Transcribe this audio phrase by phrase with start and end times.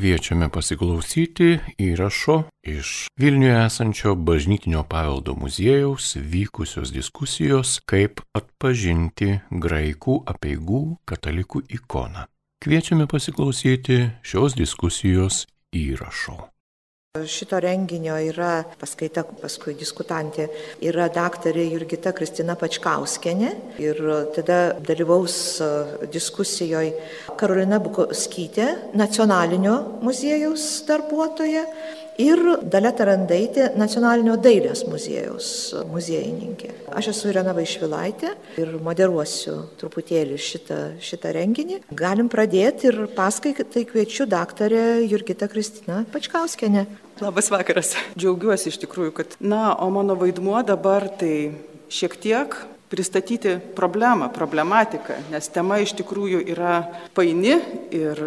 [0.00, 10.80] kviečiame pasiklausyti įrašo iš Vilniuje esančio bažnytinio paveldo muziejaus vykusios diskusijos, kaip atpažinti graikų apieigų
[11.04, 12.24] katalikų ikoną.
[12.64, 15.44] Kviečiame pasiklausyti šios diskusijos
[15.76, 16.38] įrašo.
[17.10, 20.44] Šito renginio yra paskaita, paskui diskutantė,
[20.86, 23.48] yra daktarė Jurgita Kristina Pačkauskenė
[23.82, 23.98] ir
[24.36, 25.34] tada dalyvaus
[26.14, 26.92] diskusijoje
[27.40, 29.74] Karolina Bukoskytė, nacionalinio
[30.06, 31.64] muziejaus darbuotoja
[32.20, 35.48] ir Dalia Tarandaitė, nacionalinio dailės muziejaus
[35.90, 36.72] muziejininkė.
[36.96, 41.80] Aš esu Irena Vaišvilaitė ir moderuosiu truputėlį šitą, šitą renginį.
[41.96, 46.86] Galim pradėti ir paskaitai kviečiu daktarę Jurgitą Kristiną Pačkauskenę.
[47.20, 47.94] Labas vakaras.
[48.16, 51.52] Džiaugiuosi iš tikrųjų, kad, na, o mano vaidmuo dabar tai
[51.92, 52.56] šiek tiek
[52.90, 56.80] pristatyti problemą, problematiką, nes tema iš tikrųjų yra
[57.14, 57.60] paini
[57.94, 58.24] ir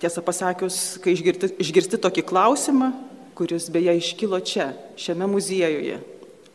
[0.00, 2.90] tiesą pasakius, kai išgirsti, išgirsti tokį klausimą,
[3.40, 5.96] kuris beje iškilo čia, šiame muziejuje.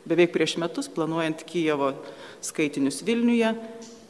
[0.05, 1.95] Beveik prieš metus, planuojant Kijevo
[2.45, 3.55] skaitinius Vilniuje,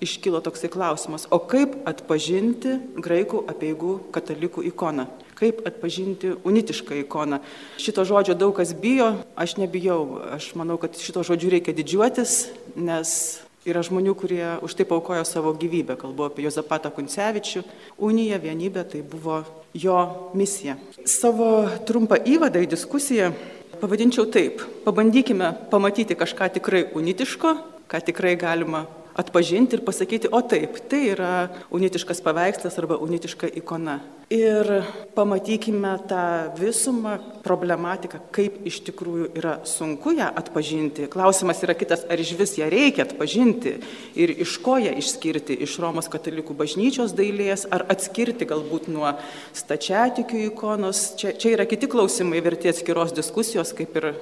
[0.04, 5.08] iškilo toksai klausimas, o kaip atpažinti graikų apieigų katalikų ikoną?
[5.40, 7.40] Kaip atpažinti unitišką ikoną?
[7.80, 12.36] Šito žodžio daug kas bijo, aš nebijau, aš manau, kad šito žodžiu reikia didžiuotis,
[12.76, 13.16] nes
[13.66, 15.96] Yra žmonių, kurie už tai paukojo savo gyvybę.
[15.98, 17.64] Kalbu apie Jozapatą Kuncevičių.
[17.98, 19.40] Unija, vienybė tai buvo
[19.74, 19.96] jo
[20.38, 20.76] misija.
[21.02, 23.32] Savo trumpą įvadą į diskusiją
[23.82, 24.62] pavadinčiau taip.
[24.86, 27.56] Pabandykime pamatyti kažką tikrai unitiško,
[27.90, 31.32] ką tikrai galima atpažinti ir pasakyti, o taip, tai yra
[31.74, 34.00] unitiškas paveikslas arba unitiška ikona.
[34.34, 34.66] Ir
[35.14, 36.22] pamatykime tą
[36.58, 41.06] visumą, problematiką, kaip iš tikrųjų yra sunku ją atpažinti.
[41.14, 43.76] Klausimas yra kitas, ar iš vis ją reikia atpažinti
[44.18, 49.14] ir iš ko ją išskirti, iš Romos katalikų bažnyčios dailės, ar atskirti galbūt nuo
[49.54, 51.12] stačiatikių ikonos.
[51.22, 54.16] Čia, čia yra kiti klausimai verti atskiros diskusijos, kaip ir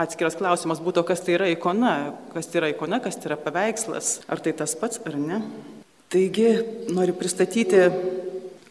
[0.00, 4.20] atskiras klausimas būtų, kas tai yra ikona, kas tai yra ikona, kas tai yra paveikslas,
[4.30, 5.42] ar tai tas pats ar ne.
[6.10, 6.48] Taigi
[6.90, 7.84] noriu pristatyti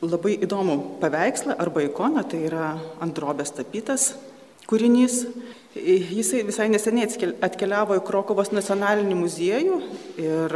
[0.03, 2.73] labai įdomų paveikslą arba ikoną, tai yra
[3.03, 4.13] ant drobės tapytas
[4.69, 5.23] kūrinys.
[5.75, 7.07] Jisai visai neseniai
[7.45, 9.81] atkeliavo į Krokovos nacionalinį muziejų
[10.19, 10.55] ir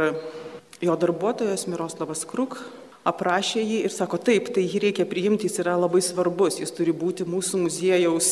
[0.84, 2.58] jo darbuotojas Miroslavas Kruk
[3.04, 6.94] aprašė jį ir sako, taip, tai jį reikia priimti, jis yra labai svarbus, jis turi
[6.96, 8.30] būti mūsų muziejaus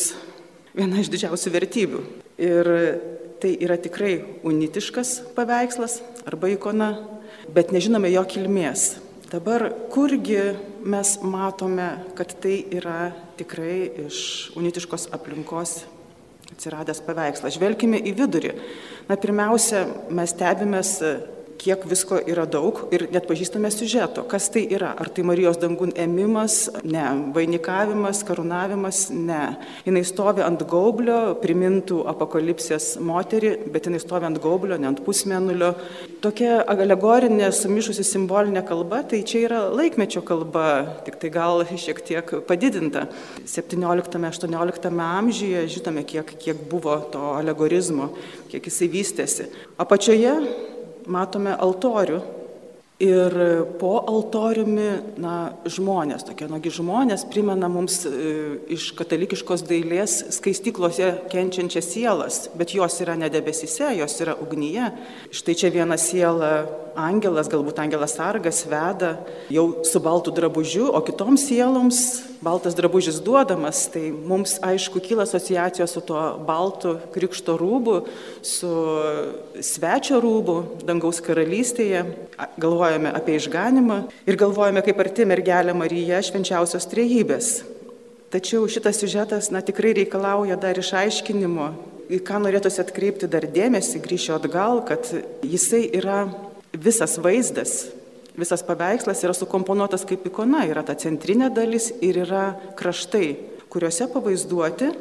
[0.77, 2.03] viena iš didžiausių vertybių.
[2.43, 2.69] Ir
[3.43, 4.17] tai yra tikrai
[4.47, 6.93] unitiškas paveikslas arba ikona,
[7.53, 8.93] bet nežinome jo kilmės.
[9.33, 10.53] Dabar kurgi
[10.85, 14.19] mes matome, kad tai yra tikrai iš
[14.59, 15.79] unitiškos aplinkos
[16.53, 17.55] atsiradęs paveikslas.
[17.57, 18.53] Žvelgime į vidurį.
[19.09, 20.99] Na, pirmiausia, mes stebimės
[21.63, 24.25] kiek visko yra daug ir net pažįstame siužeto.
[24.27, 24.91] Kas tai yra?
[24.99, 26.67] Ar tai Marijos dangun ėmimas?
[26.83, 27.05] Ne.
[27.35, 29.05] Vainikavimas, karūnavimas?
[29.15, 29.55] Ne.
[29.87, 35.71] Jis stovi ant gaublio, primintų apokalipsės moterį, bet jis stovi ant gaublio, ne ant pusmenulio.
[36.23, 40.67] Tokia alegorinė, sumišusi simbolinė kalba, tai čia yra laikmečio kalba,
[41.07, 43.07] tik tai gal šiek tiek padidinta.
[43.47, 48.11] 17-18 amžiuje žinome, kiek, kiek buvo to alegorizmo,
[48.51, 49.49] kiek jisai vystėsi.
[49.79, 50.35] Apačioje
[51.07, 52.21] matome altorių.
[53.03, 53.33] Ir
[53.81, 55.33] po altoriumi, na,
[55.67, 58.11] žmonės, tokie nuogi žmonės primena mums e,
[58.71, 64.91] iš katalikiškos dailės skaistyklose kenčiančias sielas, bet jos yra ne debesise, jos yra ugnyje.
[65.35, 66.53] Štai čia viena siela
[66.99, 69.15] angelas, galbūt angelas sargas veda
[69.51, 71.99] jau su baltu drabužiu, o kitoms sieloms
[72.43, 77.95] baltas drabužis duodamas, tai mums aišku kyla asociacijos su tuo baltu krikšto rūbu,
[78.43, 78.71] su
[79.63, 82.03] svečio rūbu dangaus karalystėje,
[82.59, 87.53] galvojame apie išganimą ir galvojame, kaip arti mergelė Marija švenčiausios trejybės.
[88.33, 91.67] Tačiau šitas siužetas, na, tikrai reikalauja dar išaiškinimo,
[92.09, 95.05] į ką norėtųsi atkreipti dar dėmesį, grįšiu atgal, kad
[95.45, 96.25] jisai yra
[96.73, 97.87] visas vaizdas,
[98.37, 103.27] visas paveikslas yra sukomponuotas kaip ikona, yra ta centrinė dalis ir yra kraštai,
[103.73, 104.91] kuriuose pavaizduoti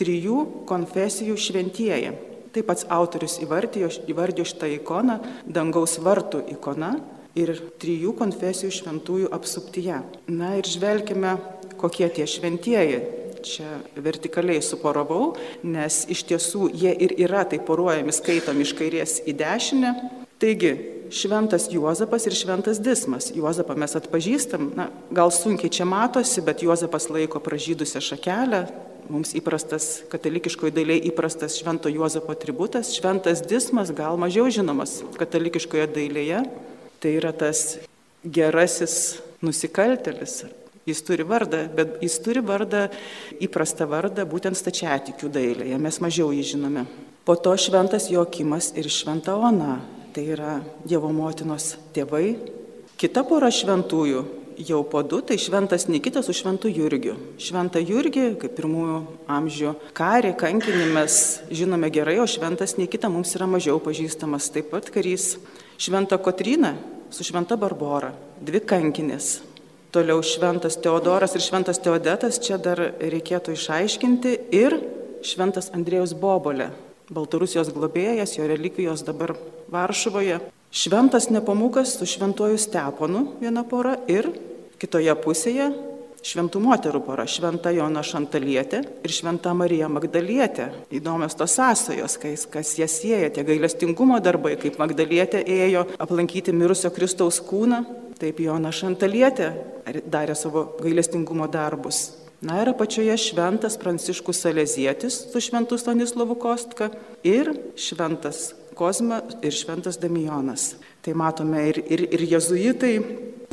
[0.00, 2.12] trijų konfesijų šventieji.
[2.52, 5.18] Taip pats autorius įvardijo, įvardijo šitą ikoną
[5.48, 6.98] dangaus vartų ikona
[7.38, 10.02] ir trijų konfesijų šventųjų apsuptyje.
[10.28, 11.38] Na ir žvelgime,
[11.80, 13.02] kokie tie šventieji.
[13.42, 15.32] Čia vertikaliai suporavau,
[15.66, 19.94] nes iš tiesų jie ir yra taip poruojami, skaitomi iš kairės į dešinę.
[20.42, 20.70] Taigi,
[21.12, 23.30] šventas Juozapas ir šventas Dismas.
[23.34, 28.64] Juozapą mes atpažįstam, na, gal sunkiai čia matosi, bet Juozapas laiko pražydusią šakelę,
[29.12, 36.42] mums įprastas, katalikiškoje dailėje įprastas švento Juozapo atributas, šventas Dismas gal mažiau žinomas katalikiškoje dailėje,
[37.02, 37.78] tai yra tas
[38.22, 40.42] gerasis nusikaltelis,
[40.82, 42.88] Jis turi vardą, bet jis turi vardą,
[43.42, 46.82] įprastą vardą, būtent stačiatikių dailėje, mes mažiau jį žinome.
[47.22, 49.76] Po to šventas Jokimas ir šventa Ona,
[50.14, 52.36] tai yra Dievo motinos tėvai.
[53.00, 54.22] Kita pora šventųjų
[54.62, 57.16] jau po du, tai šventas Nikitas su šventu Jurgiu.
[57.40, 58.98] Šventą Jurgį, kaip pirmųjų
[59.32, 61.18] amžių karį, kankinį mes
[61.50, 64.50] žinome gerai, o šventas Nikita mums yra mažiau pažįstamas.
[64.54, 65.36] Taip pat karys
[65.80, 66.74] šventą Kotryną
[67.12, 69.40] su šventa Barbora, dvi kankinės.
[69.92, 74.78] Toliau šventas Teodoras ir šventas Teodetas, čia dar reikėtų išaiškinti, ir
[75.26, 76.70] šventas Andrėjus Bobolė,
[77.12, 79.34] Baltarusijos globėjas, jo relikvijos dabar
[79.72, 80.38] Varšuvoje.
[80.70, 84.28] Šventas Nepamukas su šventuoju Steponu viena pora ir
[84.80, 85.70] kitoje pusėje
[86.22, 90.68] šventų moterų pora- šventa Jona Šantalietė ir šventa Marija Magdalietė.
[90.92, 92.18] Įdomios tos sąsajos,
[92.50, 97.84] kas jas sieja, tie gailestingumo darbai, kaip Magdalietė ėjo aplankyti mirusio Kristaus kūną,
[98.18, 99.52] taip Jona Šantalietė
[100.08, 102.12] darė savo gailestingumo darbus.
[102.42, 106.90] Na ir apačioje šventas Pranciškus Salezietis su šventu Stanislovu Kostka
[107.24, 110.72] ir šventas Kozma ir Šventas Damijonas.
[111.06, 112.96] Tai matome ir, ir, ir jezuitai,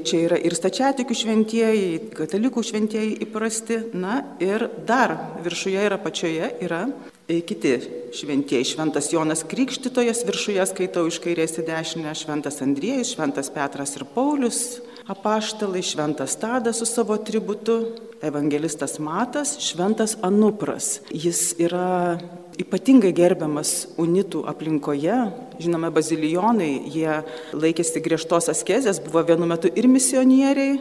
[0.02, 5.14] čia yra ir stačiatikių šventieji, katalikų šventieji įprasti, na ir dar
[5.46, 6.82] viršuje ir apačioje yra
[7.30, 7.76] kiti
[8.18, 8.72] šventieji.
[8.72, 14.80] Šventas Jonas Krikštytojas viršuje skaitau iš kairės į dešinę, Šventas Andriejus, Šventas Petras ir Paulius,
[15.06, 17.84] apaštalai, Šventas Tadas su savo tributu,
[18.26, 21.04] evangelistas Matas, Šventas Anupras.
[21.14, 22.18] Jis yra
[22.60, 25.18] ypatingai gerbiamas unitų aplinkoje.
[25.62, 27.22] Žinome, bazilijonai, jie
[27.56, 30.80] laikėsi griežtos askezės, buvo vienu metu ir misionieriai,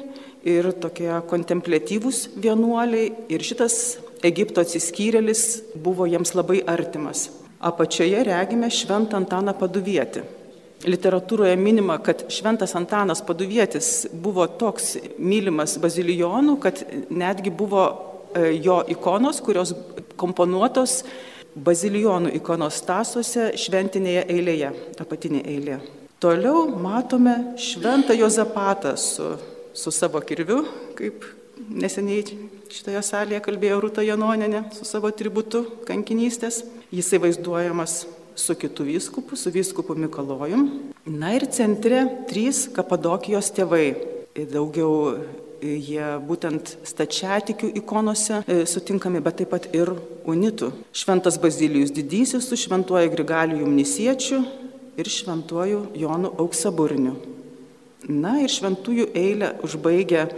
[0.48, 3.12] ir tokie kontemplatyvūs vienuoliai.
[3.30, 5.44] Ir šitas Egipto atsiskyrėlis
[5.78, 7.28] buvo jiems labai artimas.
[7.58, 10.24] Apačioje regime Šventą Antaną Paduvietį.
[10.86, 18.84] Literatūroje minima, kad Šventas Antanas Paduvietis buvo toks mylimas bazilijonų, kad netgi buvo e, jo
[18.86, 19.74] ikonos, kurios
[20.18, 21.00] komponuotos
[21.64, 24.72] bazilijonų ikonostasuose šventinėje eilėje,
[25.02, 25.78] apatinė eilė.
[26.18, 29.36] Toliau matome šventą Jozapatą su,
[29.74, 30.64] su savo kirviu,
[30.98, 31.26] kaip
[31.68, 32.24] neseniai
[32.72, 36.64] šitoje salėje kalbėjo Rūta Janoninė su savo tributu kankinystės.
[36.90, 38.00] Jisai vaizduojamas
[38.38, 40.68] su kitu vyskupu, su vyskupu Mikalojum.
[41.06, 43.92] Na ir centre trys Kapadokijos tėvai.
[44.38, 45.18] Daugiau
[45.62, 49.90] jie būtent stačiatikių ikonose e, sutinkami, bet taip pat ir
[50.28, 50.70] unitų.
[50.94, 54.42] Šventas Bazilijus Didysis su šventuoju Grigalijum Nisiečiu
[54.98, 57.16] ir šventuoju Jonu Auksaburniu.
[58.08, 60.28] Na ir šventųjų eilę užbaigia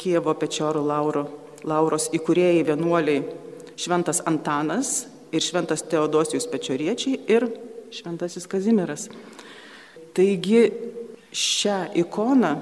[0.00, 1.26] Kievo Pečiorų Lauro,
[1.66, 3.24] Lauros įkūrėjai vienuoliai
[3.80, 7.48] Šventas Antanas ir Šventas Teodosijus Pečioriečiai ir
[7.92, 9.08] Šventasis Kazimiras.
[10.14, 10.70] Taigi
[11.34, 12.54] šią ikoną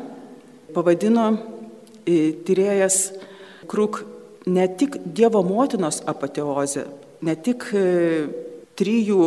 [0.74, 1.28] pavadino
[2.48, 3.02] tyrėjas
[3.68, 4.02] Kruk
[4.48, 6.86] ne tik Dievo motinos apateozė,
[7.24, 7.84] ne tik e,
[8.78, 9.22] trijų,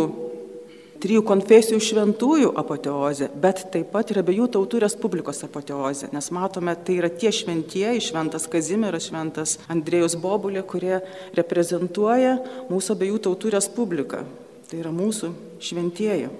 [1.03, 6.11] trijų konfesijų šventųjų apateozė, bet taip pat ir abiejų tautų respublikos apateozė.
[6.15, 11.01] Nes matome, tai yra tie šventieji, šventas Kazimieras, šventas Andrėjus Bobulė, kurie
[11.37, 12.37] reprezentuoja
[12.71, 14.23] mūsų abiejų tautų respubliką.
[14.71, 16.31] Tai yra mūsų šventieji.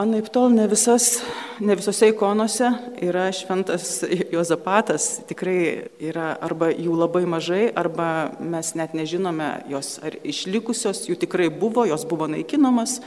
[0.00, 1.18] Anaip tol ne, visas,
[1.60, 2.70] ne visose ikonose
[3.04, 3.98] yra šventas
[4.32, 11.18] Jozapatas, tikrai yra arba jų labai mažai, arba mes net nežinome jos ar išlikusios, jų
[11.20, 13.02] tikrai buvo, jos buvo naikinamas,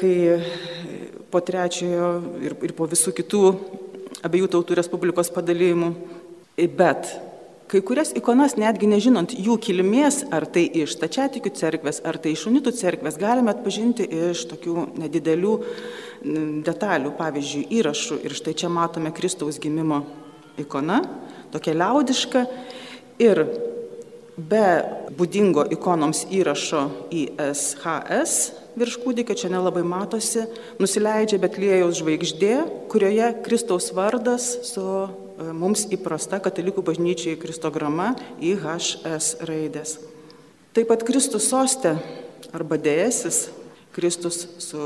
[0.00, 0.14] kai
[1.28, 2.08] po trečiojo
[2.40, 3.44] ir, ir po visų kitų
[4.24, 5.92] abiejų tautų Respublikos padalymų.
[6.56, 7.10] Bet
[7.74, 12.44] Kai kurias ikonas, netgi nežinant jų kilmės, ar tai iš tačiatikių cerkvės, ar tai iš
[12.46, 15.54] unitų cerkvės, galime atpažinti iš tokių nedidelių
[16.68, 18.20] detalių, pavyzdžiui, įrašų.
[18.22, 20.04] Ir štai čia matome Kristaus gimimo
[20.62, 21.00] ikona,
[21.50, 22.44] tokia liaudiška.
[23.26, 23.42] Ir
[24.38, 24.62] be
[25.18, 28.38] būdingo ikonoms įrašo į SHS
[28.78, 30.46] virš kūdikio, čia nelabai matosi,
[30.78, 32.54] nusileidžia Betlėjaus žvaigždė,
[32.94, 34.86] kurioje Kristaus vardas su
[35.38, 39.98] mums įprasta katalikų bažnyčiai kristograma IHS raidės.
[40.74, 41.96] Taip pat Kristus sostė
[42.54, 43.48] arba dėjesis,
[43.94, 44.78] Kristus su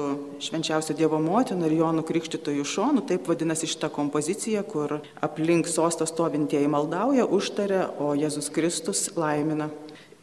[0.44, 6.68] švenčiausio Dievo motina ir Jonu Krikštytojų šonu, taip vadinasi šitą kompoziciją, kur aplink sostą stovintieji
[6.68, 9.70] maldauja, užtaria, o Jėzus Kristus laimina.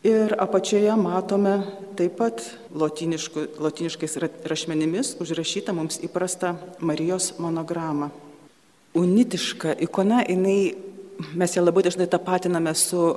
[0.05, 1.55] Ir apačioje matome
[1.97, 2.43] taip pat
[2.77, 8.11] lotiniškais rašmenimis užrašytą mums įprastą Marijos monogramą
[8.95, 10.75] unitiška ikona, jinai,
[11.35, 13.15] mes ją labai dažnai tapatiname su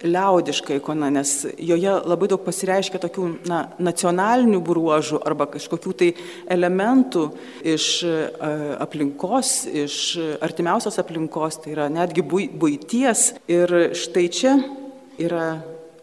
[0.00, 6.10] liaudiška ikona, nes joje labai daug pasireiškia tokių na, nacionalinių bruožų arba kažkokių tai
[6.50, 7.26] elementų
[7.74, 7.88] iš
[8.80, 9.96] aplinkos, iš
[10.40, 13.26] artimiausios aplinkos, tai yra netgi būties.
[13.52, 14.56] Ir štai čia
[15.20, 15.50] yra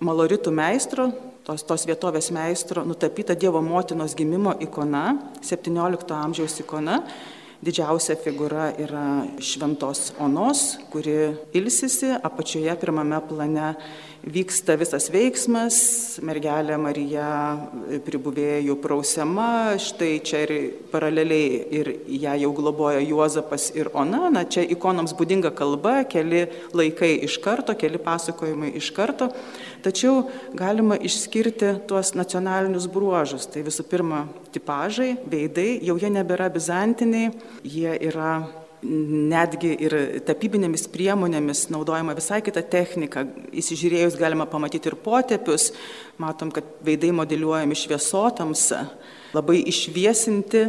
[0.03, 1.09] maloritų meistro,
[1.47, 5.07] tos, tos vietovės meistro, nutapyta Dievo motinos gimimo ikona,
[5.41, 7.01] 17 amžiaus ikona
[7.58, 9.04] Didžiausia figūra yra
[9.42, 13.72] šventos onos, kuri ilsisi, apačioje pirmame plane
[14.28, 15.78] vyksta visas veiksmas,
[16.26, 17.30] mergelė Marija
[18.06, 20.54] pribuvėjų prausiama, štai čia ir
[20.92, 26.46] paraleliai ir ją jau globoja Juozapas ir Ona, na čia ikonoms būdinga kalba, keli
[26.78, 29.32] laikai iš karto, keli pasakojimai iš karto,
[29.86, 33.48] tačiau galima išskirti tuos nacionalinius bruožus.
[33.51, 38.39] Tai visų pirma, tipažai, veidai, jau jie nebėra bizantiniai, jie yra
[38.84, 39.96] netgi ir
[40.27, 43.25] tapybinėmis priemonėmis naudojama visai kita technika.
[43.51, 45.72] Įsižiūrėjus galima pamatyti ir potepius,
[46.22, 48.86] matom, kad veidai modeliuojami šviesotamsa,
[49.36, 50.67] labai išviesinti,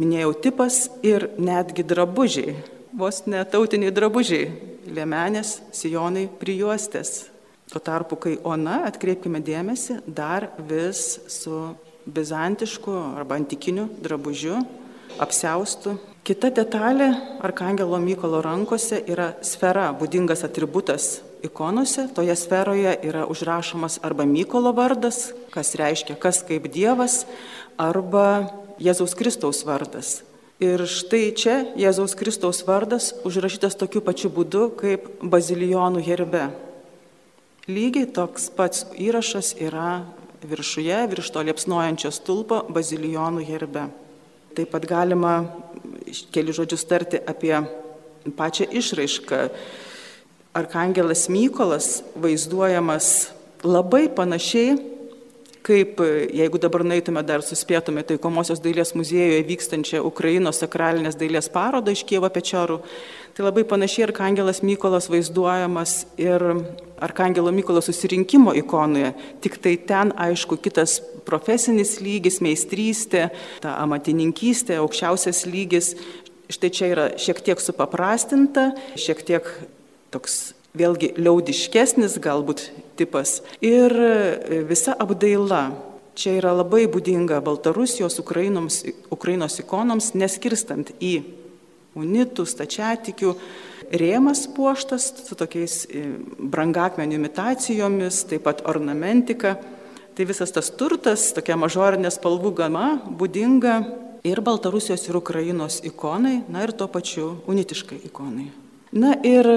[0.00, 2.56] minėjau, tipas ir netgi drabužiai,
[2.98, 4.50] vos netautiniai drabužiai,
[4.90, 7.33] liemenės, sijonai, prijuostės.
[7.74, 11.74] Tuo tarpu, kai Ona, atkreipkime dėmesį, dar vis su
[12.06, 14.60] bizantišku arba antikiniu drabužiu
[15.18, 17.10] apsiaustų Kita detalė
[17.44, 22.06] Arkangelo Mykolo rankose yra sfera, būdingas atributas ikonose.
[22.16, 27.26] Toje sferoje yra užrašomas arba Mykolo vardas, kas reiškia kas kaip Dievas,
[27.76, 28.48] arba
[28.80, 30.22] Jėzaus Kristaus vardas.
[30.64, 36.46] Ir štai čia Jėzaus Kristaus vardas užrašytas tokiu pačiu būdu kaip bazilijonų herbe.
[37.64, 40.04] Lygiai toks pats įrašas yra
[40.44, 43.86] viršuje, virš to liepsnojančio stulpo bazilijonų herbe.
[44.52, 45.32] Taip pat galima
[46.34, 47.54] keli žodžius tarti apie
[48.36, 49.38] pačią išraišką.
[50.60, 53.08] Arkangelas Mykolas vaizduojamas
[53.64, 54.76] labai panašiai,
[55.64, 56.00] kaip
[56.34, 62.28] jeigu dabar naitume dar suspėtume taikomosios dailės muziejuje vykstančią Ukrainos sakralinės dailės parodą iš Kievo
[62.32, 62.80] Pečorų,
[63.34, 66.44] tai labai panašiai Arkangelas Mykolas vaizduojamas ir
[67.04, 73.30] Arkangelo Mykolo susirinkimo ikonoje, tik tai ten aišku kitas profesinis lygis, meistrystė,
[73.64, 75.94] ta amatininkystė, aukščiausias lygis.
[76.52, 79.48] Štai čia yra šiek tiek supaprastinta, šiek tiek
[80.12, 83.40] toks vėlgi liaudiškesnis galbūt tipas.
[83.64, 83.94] Ir
[84.68, 85.68] visa apdaila.
[86.14, 91.24] Čia yra labai būdinga Baltarusijos, Ukrainoms, Ukrainos ikonoms, neskirstant į
[91.98, 93.32] unitų, stačiatikių,
[93.94, 95.80] rėmas puoštas su tokiais
[96.38, 99.56] brangakmenių imitacijomis, taip pat ornamentika.
[100.14, 102.86] Tai visas tas turtas, tokia mažorinė spalvų gama,
[103.18, 103.74] būdinga
[104.22, 108.52] ir Baltarusijos ir Ukrainos ikonai, na ir tuo pačiu unitiškai ikonai.
[108.94, 109.50] Na ir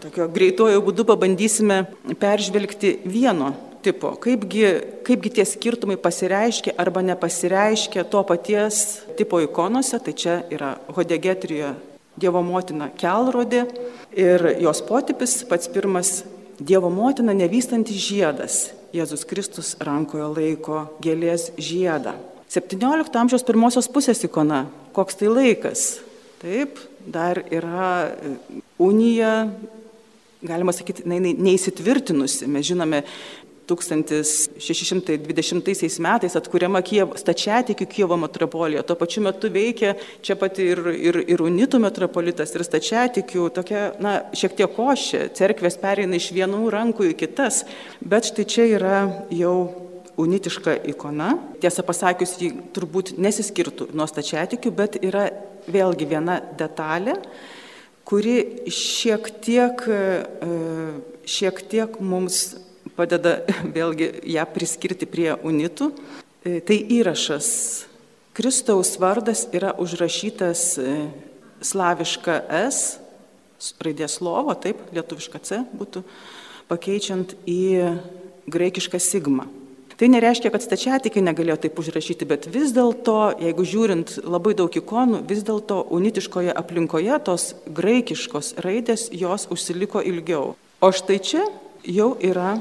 [0.00, 1.82] tokio greitojo būdu pabandysime
[2.20, 3.52] peržvelgti vieno
[3.82, 4.64] tipo, kaipgi,
[5.06, 11.74] kaipgi tie skirtumai pasireiškia arba nepasireiškia to paties tipo ikonose, tai čia yra Hodegetrijoje
[12.20, 13.62] Dievo motina kelrodė
[14.12, 16.20] ir jos potipis pats pirmas
[16.60, 18.56] Dievo motina nevystantis žiedas,
[18.92, 22.12] Jėzus Kristus rankoje laiko gėlės žiedą.
[22.50, 24.66] 17 amžiaus pirmosios pusės ikona.
[24.92, 25.84] Koks tai laikas?
[26.42, 28.10] Taip, dar yra
[28.82, 29.46] unija,
[30.42, 32.48] galima sakyti, neįsitvirtinusi.
[32.50, 33.04] Mes žinome
[33.70, 39.94] 1620 metais atkuriama Kievo, stačiatikių Kievo metropolija, tuo pačiu metu veikia
[40.26, 45.76] čia pat ir, ir, ir unitų metropolitas, ir stačiatikių, tokia, na, šiek tiek košė, cerkvės
[45.82, 47.54] pereina iš vienų rankų į kitas,
[48.00, 48.96] bet štai čia yra
[49.34, 49.56] jau
[50.20, 51.30] unitiška ikona.
[51.62, 55.24] Tiesą pasakius, ji turbūt nesiskirtų nuo stačiatikių, bet yra
[55.70, 57.14] vėlgi viena detalė,
[58.10, 60.48] kuri šiek tiek, e,
[61.30, 62.56] šiek tiek mums
[62.98, 63.36] padeda
[63.76, 65.92] vėlgi ją priskirti prie unitų.
[66.42, 67.50] E, tai įrašas.
[68.34, 70.96] Kristaus vardas yra užrašytas e,
[71.62, 72.98] slaviška S,
[73.84, 76.02] raidės lovo, taip, lietuviška C būtų,
[76.70, 77.62] pakeičiant į
[78.50, 79.46] graikišką sigmą.
[80.00, 85.18] Tai nereiškia, kad stačiatikai negalėjo taip užrašyti, bet vis dėlto, jeigu žiūrint labai daug ikonų,
[85.28, 90.54] vis dėlto unitiškoje aplinkoje tos graikiškos raidės jos užsiliko ilgiau.
[90.80, 91.44] O štai čia
[91.84, 92.54] jau yra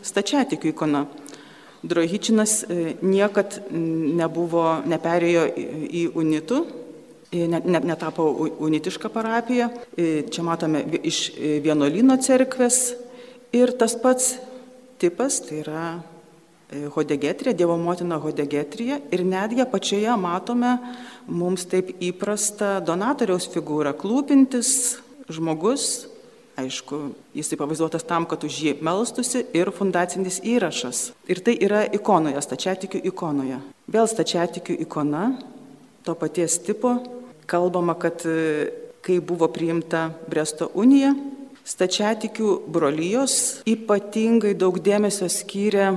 [0.00, 1.04] stačiatikių ikona.
[1.84, 6.64] Drohičinas e, niekad nebuvo, neperėjo į unitų,
[7.36, 9.68] net netapo unitišką parapiją.
[9.92, 11.26] E, čia matome iš
[11.60, 12.82] vienuolino cerkvės
[13.52, 14.38] ir tas pats
[14.96, 16.15] tipas, tai yra e,
[16.66, 20.72] Hodegetrija, Dievo motina Hodegetrija ir netgi apačioje matome
[21.28, 24.98] mums taip įprastą donatoriaus figūrą, klūpintis
[25.30, 26.06] žmogus
[26.56, 31.10] Aišku, jisai pavaizduotas tam, kad už jį melstusi ir fundacinis įrašas.
[31.28, 33.58] Ir tai yra ikonoje, stačiatikių ikonoje.
[33.92, 35.26] Vėl stačiatikių ikona,
[36.08, 36.94] to paties tipo,
[37.44, 38.72] kalbama, kad e,
[39.04, 41.12] kai buvo priimta Bresto unija,
[41.68, 45.90] stačiatikių brolyjos ypatingai daug dėmesio skyrė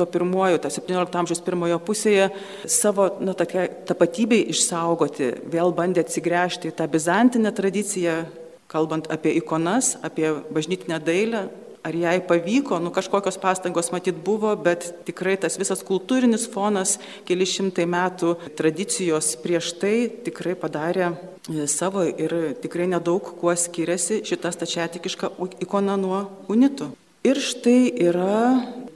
[0.00, 2.30] tuo pirmuoju, tą 17 amžiaus pirmojo pusėje,
[2.64, 8.22] savo nu, tapatybei išsaugoti, vėl bandė atsigręžti į tą bizantinę tradiciją,
[8.70, 11.48] kalbant apie ikonas, apie bažnytinę dailę,
[11.82, 17.48] ar jai pavyko, nu kažkokios pastangos matyt buvo, bet tikrai tas visas kultūrinis fonas, keli
[17.48, 19.94] šimtai metų tradicijos prieš tai
[20.26, 25.32] tikrai padarė e, savo ir tikrai nedaug kuo skiriasi šita stačiatikiška
[25.64, 26.92] ikona nuo unitų.
[27.24, 28.36] Ir štai yra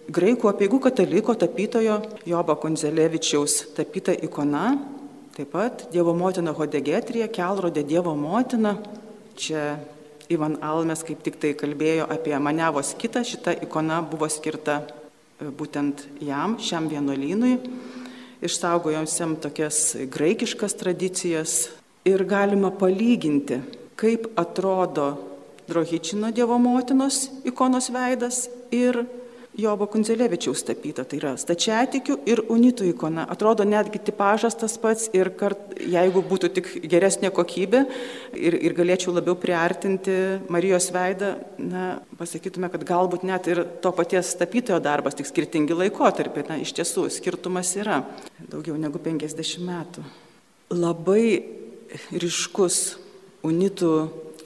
[0.09, 4.75] graikų apieigų kataliko tapytojo Jobo Konzelevičiaus tapyta ikona,
[5.37, 8.77] taip pat Dievo motina Hodegetrija, kelrodė Dievo motina,
[9.35, 9.81] Čia
[10.31, 16.05] Ivan Almes kaip tik tai kalbėjo apie maniavos kitą, šita ikona buvo skirta e, būtent
[16.23, 17.57] jam, šiam vienuolynui,
[18.47, 21.57] išsaugojusiam tokias graikiškas tradicijas.
[22.05, 23.63] Ir galima palyginti,
[23.97, 25.15] kaip atrodo
[25.67, 29.01] Drohičino Dievo motinos ikonos veidas ir
[29.55, 33.23] Jobo Kunzelevičiaus tapyta, tai yra stačiatikių ir unitų ikona.
[33.31, 37.85] Atrodo netgi tipažas tas pats ir kart, jeigu būtų tik geresnė kokybė
[38.35, 40.17] ir, ir galėčiau labiau priartinti
[40.51, 41.85] Marijos veidą, na,
[42.19, 46.49] pasakytume, kad galbūt net ir to paties tapytojo darbas, tik skirtingi laikotarpiai.
[46.51, 48.03] Na, iš tiesų, skirtumas yra
[48.51, 50.03] daugiau negu 50 metų.
[50.75, 51.29] Labai
[52.11, 52.83] ryškus
[53.47, 53.95] unitų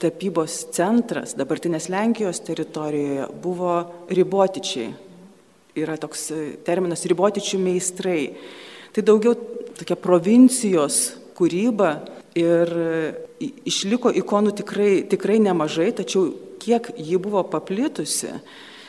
[0.01, 3.75] tapybos centras dabartinės Lenkijos teritorijoje buvo
[4.09, 4.89] ribotičiai.
[5.79, 8.21] Yra toks e, terminas ribotičių meistrai.
[8.95, 9.35] Tai daugiau
[9.79, 11.01] tokia provincijos
[11.37, 11.91] kūryba
[12.39, 13.01] ir e,
[13.69, 18.33] išliko ikonų tikrai, tikrai nemažai, tačiau kiek ji buvo paplitusi,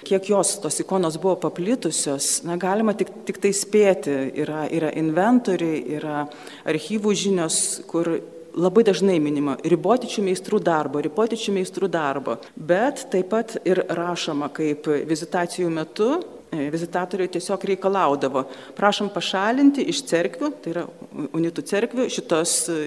[0.06, 4.16] kiek jos tos ikonos buvo paplitusios, na, galima tik, tik tai spėti.
[4.42, 6.24] Yra, yra inventoriai, yra
[6.68, 8.16] archyvų žinios, kur
[8.58, 14.88] labai dažnai minima ribotičių meistrų darbo, ribotičių meistrų darbo, bet taip pat ir rašoma, kaip
[15.08, 16.08] vizitacijų metu
[16.50, 18.44] e, vizitatoriai tiesiog reikalaudavo,
[18.78, 20.86] prašom pašalinti iš cerkvių, tai yra
[21.36, 22.80] unitų cerkvių, šitos e,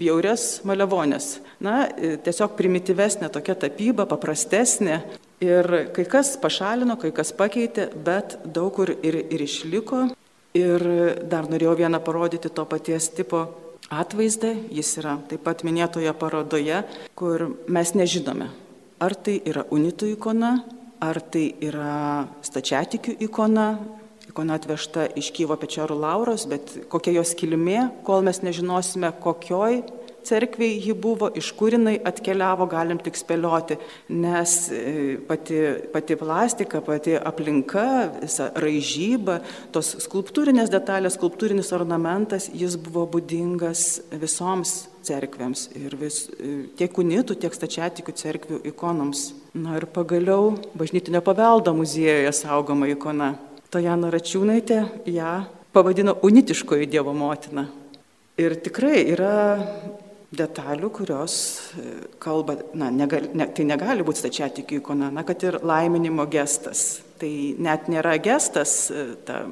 [0.00, 1.34] bjaurės maliavonės.
[1.64, 5.02] Na, e, tiesiog primityvesnė tokia tapyba, paprastesnė.
[5.42, 10.06] Ir kai kas pašalino, kai kas pakeitė, bet daug kur ir, ir išliko.
[10.54, 10.82] Ir
[11.32, 13.46] dar norėjau vieną parodyti to paties tipo
[13.92, 16.82] atvaizdą, jis yra taip pat minėtoje parodoje,
[17.18, 18.48] kur mes nežinome,
[19.02, 20.52] ar tai yra unitų ikona,
[21.02, 23.66] ar tai yra stačiatikių ikona,
[24.30, 29.82] ikona atvežta iš Kyvo Pečerų Lauros, bet kokia jos kilmė, kol mes nežinosime, kokioj
[30.26, 33.78] cerkviai ji buvo, iš kur jinai atkeliavo, galim tik spėlioti,
[34.14, 35.58] nes e, pati,
[35.92, 37.86] pati plastika, pati aplinka,
[38.20, 39.40] visa raižyba,
[39.74, 47.36] tos skulptūrinės detalės, skulptūrinis ornamentas, jis buvo būdingas visoms cerkvėms ir vis, e, tiek unitų,
[47.42, 49.32] tiek stačiatikių cerkvių ikonoms.
[49.52, 53.34] Na ir pagaliau bažnytinio paveldo muziejuje saugoma ikona.
[53.72, 55.32] Tojana Račiūnaitė ją
[55.72, 57.66] pavadino unitiškoji Dievo motina.
[58.40, 59.32] Ir tikrai yra
[60.32, 61.34] detalių, kurios
[61.76, 61.88] e,
[62.22, 67.02] kalba, na, negali, ne, tai negali būti stačiatikių ikona, na, kad ir laiminimo gestas.
[67.20, 69.44] Tai net nėra gestas, e, ta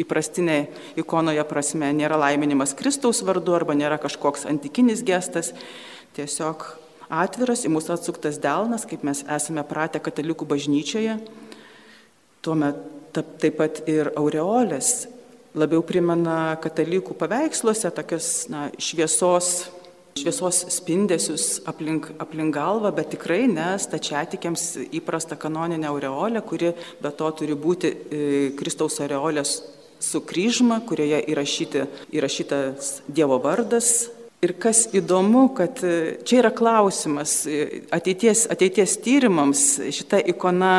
[0.00, 0.58] įprastinė
[0.98, 5.52] ikonoje prasme, nėra laiminimas Kristaus vardu arba nėra kažkoks antikinis gestas,
[6.16, 6.66] tiesiog
[7.12, 11.18] atviras į mūsų atsuktas delnas, kaip mes esame pratę katalikų bažnyčioje,
[12.44, 12.80] tuomet
[13.14, 15.04] taip pat ir aureolės
[15.54, 19.68] labiau primena katalikų paveiksluose tokias na, šviesos
[20.14, 27.30] šviesos spindesius aplink, aplink galvą, bet tikrai ne stačiatikiams įprasta kanoninė aureolė, kuri be to
[27.40, 28.26] turi būti e,
[28.58, 29.56] Kristaus aureolės
[30.04, 34.10] su kryžma, kurioje įrašyti, įrašytas Dievo vardas.
[34.44, 39.64] Ir kas įdomu, kad e, čia yra klausimas, e, ateities, ateities tyrimams
[39.96, 40.74] šita ikona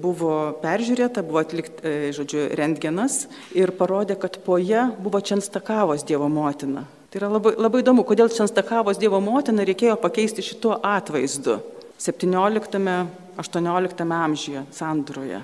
[0.00, 6.88] buvo peržiūrėta, buvo atlikta, žodžiu, rentgenas ir parodė, kad po ją buvo Čenstakavos Dievo motina.
[7.12, 11.58] Tai yra labai, labai įdomu, kodėl Čenstakavos Dievo motina reikėjo pakeisti šituo atvaizdu
[12.00, 15.42] 17-18 amžiuje sandroje.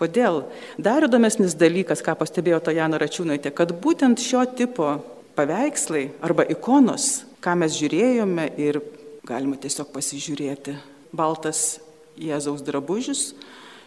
[0.00, 0.48] Kodėl?
[0.80, 4.94] Dar įdomesnis dalykas, ką pastebėjo Tojana Račiūnaitė, kad būtent šio tipo
[5.36, 8.80] paveikslai arba ikonos, ką mes žiūrėjome ir
[9.28, 10.78] galima tiesiog pasižiūrėti,
[11.12, 11.84] baltas
[12.16, 13.34] Jėzaus drabužis,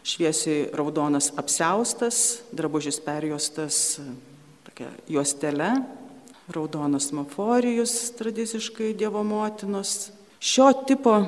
[0.05, 3.97] šviesiai raudonas apseustas, drabužis perjuostas
[4.69, 5.73] tokia juostele,
[6.51, 10.11] raudonas maforijus, tradiciškai Dievo motinos.
[10.39, 11.21] Šio tipo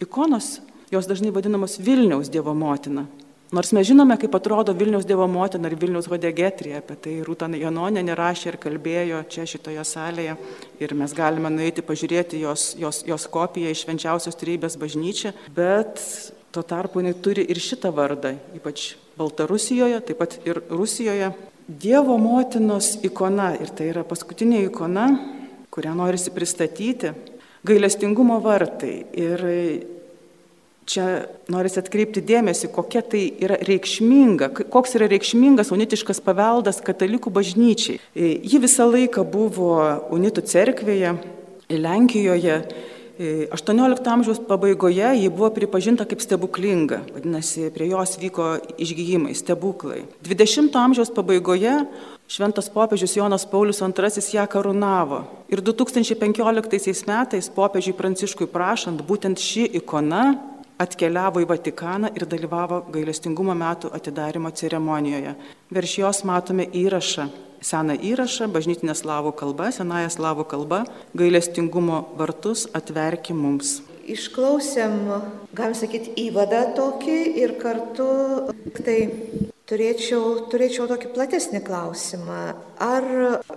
[0.00, 0.60] ikonos
[0.92, 3.06] jos dažnai vadinamos Vilniaus Dievo motina.
[3.52, 8.00] Nors mes žinome, kaip atrodo Vilniaus Dievo motina ir Vilniaus hodegetrija, apie tai Rūta Janonė
[8.06, 10.36] nerašė ir kalbėjo čia šitoje salėje
[10.80, 16.00] ir mes galime nueiti pažiūrėti jos, jos, jos kopiją iš švenčiausios trybės bažnyčią, bet
[16.52, 21.32] tuo tarpu jinai turi ir šitą vardą, ypač Baltarusijoje, taip pat ir Rusijoje.
[21.68, 25.06] Dievo motinos ikona ir tai yra paskutinė ikona,
[25.72, 27.12] kurią norisi pristatyti,
[27.66, 28.96] gailestingumo vartai.
[29.14, 29.44] Ir
[30.82, 31.04] Čia
[31.52, 38.00] norisi atkreipti dėmesį, kokia tai yra reikšminga, koks yra reikšmingas unitiškas paveldas katalikų bažnyčiai.
[38.18, 39.76] Ji visą laiką buvo
[40.10, 41.14] unitų cerkvėje,
[41.72, 42.56] Lenkijoje.
[43.52, 50.02] 18 e, amžiaus pabaigoje ji buvo pripažinta kaip stebuklinga, vadinasi, prie jos vyko išgyjimai, stebuklai.
[50.26, 51.74] 20 amžiaus pabaigoje
[52.32, 55.22] šventas popiežius Jonas Paulius II ją karūnavo.
[55.52, 63.54] Ir 2015 metais popiežiui Pranciškui prašant, būtent ši ikona atkeliavo į Vatikaną ir dalyvavo gailestingumo
[63.58, 65.34] metų atidarimo ceremonijoje.
[65.72, 67.28] Virš jos matome įrašą,
[67.62, 70.82] seną įrašą, bažnytinė slavų kalba, senąją slavų kalba,
[71.14, 73.80] gailestingumo vartus atverki mums.
[74.02, 74.96] Išklausėm,
[75.54, 78.08] galim sakyti, įvadą tokį ir kartu
[78.82, 78.98] tai
[79.70, 82.40] turėčiau, turėčiau tokį platesnį klausimą.
[82.82, 83.06] Ar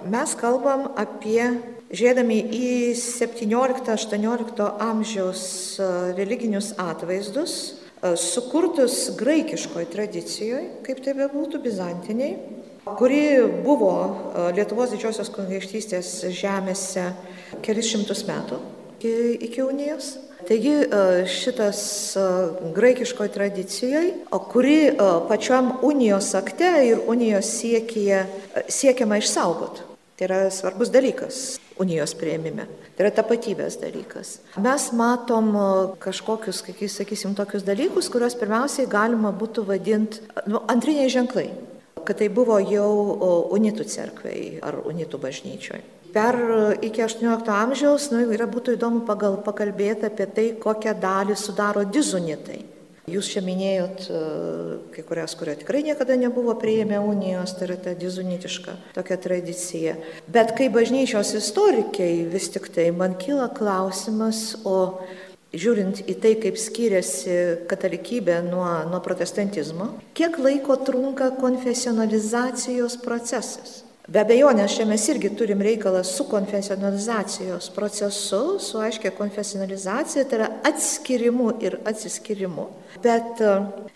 [0.05, 1.49] mes kalbam apie
[1.95, 5.43] žiūrėdami į 17-18 amžiaus
[5.79, 7.55] e, religinius atvaizdus,
[8.01, 12.35] e, sukurtus graikiškoje tradicijoje, kaip tai bebūtų, bizantiniai,
[12.99, 13.23] kuri
[13.63, 17.09] buvo e, Lietuvos didžiosios kunigaikštystės žemėse
[17.65, 18.61] kelis šimtus metų
[19.05, 20.15] iki, unijos.
[20.45, 20.73] Taigi
[21.31, 21.79] šitas
[22.75, 24.11] graikiškoje tradicijoje,
[24.51, 24.77] kuri
[25.29, 28.25] pačiam unijos akte ir unijos siekyje
[28.69, 29.94] siekiama išsaugoti.
[30.15, 32.69] Tai yra svarbus dalykas unijos prieimime.
[32.95, 34.37] Tai yra tapatybės dalykas.
[34.63, 35.51] Mes matom
[35.99, 36.63] kažkokius,
[36.95, 41.49] sakysim, tokius dalykus, kuriuos pirmiausiai galima būtų vadinti nu, antriniai ženklai
[42.05, 42.89] kad tai buvo jau
[43.55, 45.81] unitų cerkviai ar unitų bažnyčioje.
[46.15, 46.37] Per
[46.85, 52.61] iki 18 amžiaus nu, yra būtų įdomu pagal, pakalbėti apie tai, kokią dalį sudaro dizunitai.
[53.05, 54.19] Jūs čia minėjot e,
[54.95, 59.93] kai kurias, kurio tikrai niekada nebuvo prieėmę unijos, tai yra ta dizunitiška tokia tradicija.
[60.25, 65.05] Bet kai bažnyčios istorikai vis tik tai man kyla klausimas, o
[65.53, 67.37] žiūrint į tai, kaip skiriasi
[67.69, 73.83] katalikybė nuo, nuo protestantizmo, kiek laiko trunka konfesionalizacijos procesas?
[74.05, 80.49] Be abejonės, čia mes irgi turim reikalą su konfesionalizacijos procesu, su aiškia konfesionalizacija, tai yra
[80.69, 82.67] atskirimu ir atsiskirimu.
[83.01, 83.55] Bet e,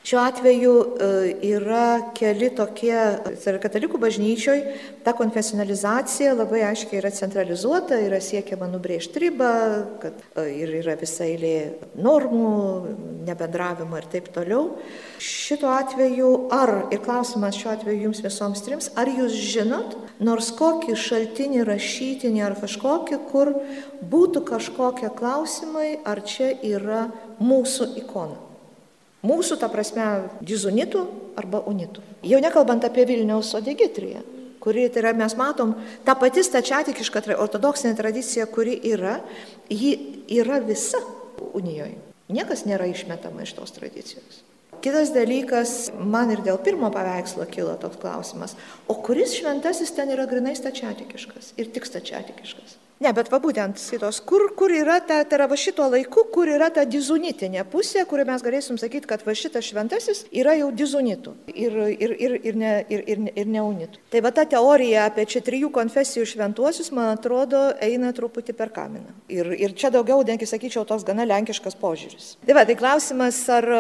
[0.10, 1.10] šiuo atveju e,
[1.52, 1.84] yra
[2.18, 2.96] keli tokie,
[3.28, 4.64] tai yra katalikų bažnyčioj,
[5.06, 9.54] ta konfesionalizacija labai aiškiai yra centralizuota, yra siekiama nubrėžti ribą,
[10.02, 11.56] kad e, ir yra visa eilė
[12.02, 12.50] normų,
[13.30, 14.72] nebendravimo ir taip toliau.
[15.20, 20.96] Šituo atveju, ar, ir klausimas šiuo atveju jums visoms trims, ar jūs žinot, nors kokį
[20.96, 23.52] šaltinį rašytinį ar kažkokį, kur
[24.00, 27.10] būtų kažkokie klausimai, ar čia yra
[27.44, 28.40] mūsų ikona.
[29.28, 30.06] Mūsų, ta prasme,
[30.40, 31.04] dizunitų
[31.40, 32.04] arba unitų.
[32.24, 34.24] Jau nekalbant apie Vilniaus odegitriją,
[34.64, 35.76] kuri, tai yra, mes matom,
[36.08, 39.18] ta pati stačiatikiška ortodoksinė tradicija, kuri yra,
[39.68, 39.98] ji
[40.40, 41.04] yra visa
[41.52, 41.98] unijoje.
[42.32, 44.46] Niekas nėra išmetama iš tos tradicijos.
[44.80, 48.56] Kitas dalykas, man ir dėl pirmo paveikslo kilo toks klausimas,
[48.88, 52.79] o kuris šventasis ten yra grinai stačiatikiškas ir tik stačiatikiškas?
[53.00, 56.50] Ne, bet va būtent šitos, kur, kur yra ta, tai yra va šito laiku, kur
[56.52, 61.32] yra ta dizunitinė pusė, kur mes galėsim sakyti, kad va šitas šventasis yra jau dizunitų
[61.54, 64.04] ir, ir, ir, ir, ne, ir, ir, ir neunitų.
[64.12, 69.16] Tai va ta teorija apie čia trijų konfesijų šventuosius, man atrodo, eina truputį per kaminą.
[69.32, 72.34] Ir, ir čia daugiau, netgi sakyčiau, toks gana lenkiškas požiūris.
[72.44, 73.72] Tai va, tai klausimas, ar,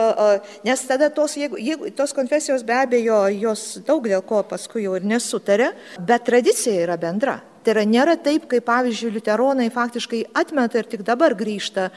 [0.64, 4.96] nes tada tos, jeigu, jeigu, tos konfesijos be abejo, jos daug dėl ko paskui jau
[4.96, 7.42] ir nesutarė, bet tradicija yra bendra.
[7.64, 11.90] Tai yra nėra taip, kaip pavyzdžiui, liuteronai faktiškai atmeta ir tik dabar grįžta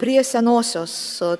[0.00, 0.94] prie senosios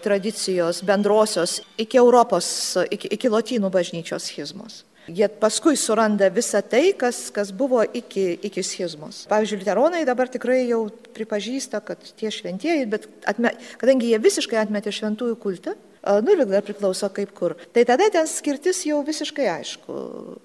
[0.04, 2.48] tradicijos, bendrosios, iki Europos,
[2.92, 4.82] iki, iki lotynų bažnyčios schizmos.
[5.04, 9.24] Jie paskui suranda visą tai, kas, kas buvo iki, iki schizmos.
[9.28, 14.94] Pavyzdžiui, liuteronai dabar tikrai jau pripažįsta, kad tie šventieji, bet atme, kadangi jie visiškai atmetė
[14.96, 15.76] šventųjų kultą,
[16.24, 17.54] nu ir dar priklauso kaip kur.
[17.72, 19.98] Tai tada ten skirtis jau visiškai aišku.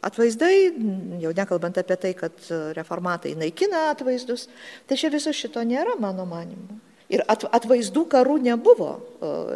[0.06, 0.54] Atvaizdai,
[1.24, 4.48] jau nekalbant apie tai, kad reformatai naikina atvaizdus,
[4.88, 6.80] tai čia viso šito nėra, mano manimu.
[7.10, 8.91] Ir atvaizdų karų nebuvo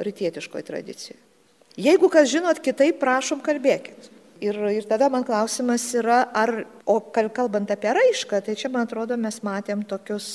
[0.03, 1.21] rytietiškoje tradicijoje.
[1.77, 4.11] Jeigu kas žinot kitaip, prašom kalbėkit.
[4.43, 9.17] ir, ir tada man klausimas yra, ar, o kalbant apie raišką, tai čia, man atrodo,
[9.19, 10.27] mes matėm tokius,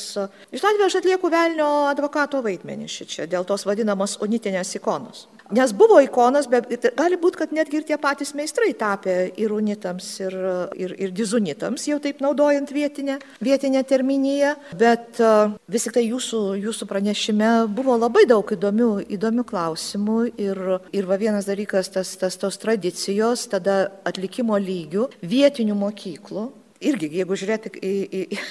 [0.64, 5.26] atveju aš atlieku velnio advokato vaidmenį šičia, dėl tos vadinamos unitinės ikonos.
[5.48, 10.10] Nes buvo ikonos, bet gali būti, kad netgi ir tie patys meistrai tapė ir unitams,
[10.20, 10.34] ir,
[10.76, 14.52] ir, ir dizunitams, jau taip naudojant vietinę, vietinę terminiją.
[14.76, 20.18] Bet uh, vis tik tai jūsų, jūsų pranešime buvo labai daug įdomių, įdomių klausimų.
[20.36, 20.60] Ir,
[20.92, 26.44] ir va vienas dalykas, tas, tas tos tradicijos, tada atlikimo lygių, vietinių mokyklų.
[26.84, 28.42] Irgi, jeigu žiūrėti į, į,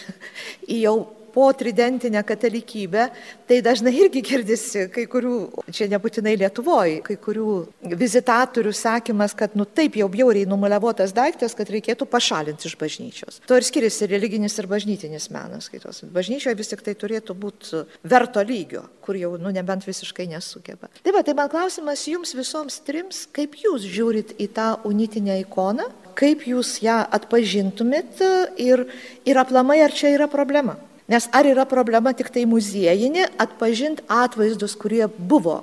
[0.74, 0.98] į jau
[1.38, 3.10] po tridentinę katalikybę,
[3.48, 5.36] tai dažnai irgi girdisi kai kurių,
[5.70, 7.52] čia nebūtinai Lietuvoje, kai kurių
[7.94, 13.38] vizitatorių sakymas, kad nu taip jau bjauriai numuliavotas daiktas, kad reikėtų pašalinti iš bažnyčios.
[13.46, 17.84] To ir skiriasi religinis ir bažnytinis menas, kai tos bažnyčioje vis tik tai turėtų būti
[18.02, 20.90] verto lygio, kur jau, nu, nebent visiškai nesugeba.
[21.06, 25.86] Tai va, tai man klausimas jums visoms trims, kaip jūs žiūrit į tą unitinę ikoną,
[26.18, 28.26] kaip jūs ją atpažintumėt
[28.58, 28.88] ir,
[29.22, 30.80] ir aplamai ar čia yra problema.
[31.08, 35.62] Nes ar yra problema tik tai muziejinė atpažinti atvaizdus, kurie buvo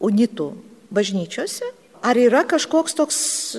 [0.00, 0.54] unitų
[0.88, 1.68] bažnyčiose,
[2.00, 3.18] ar yra kažkoks toks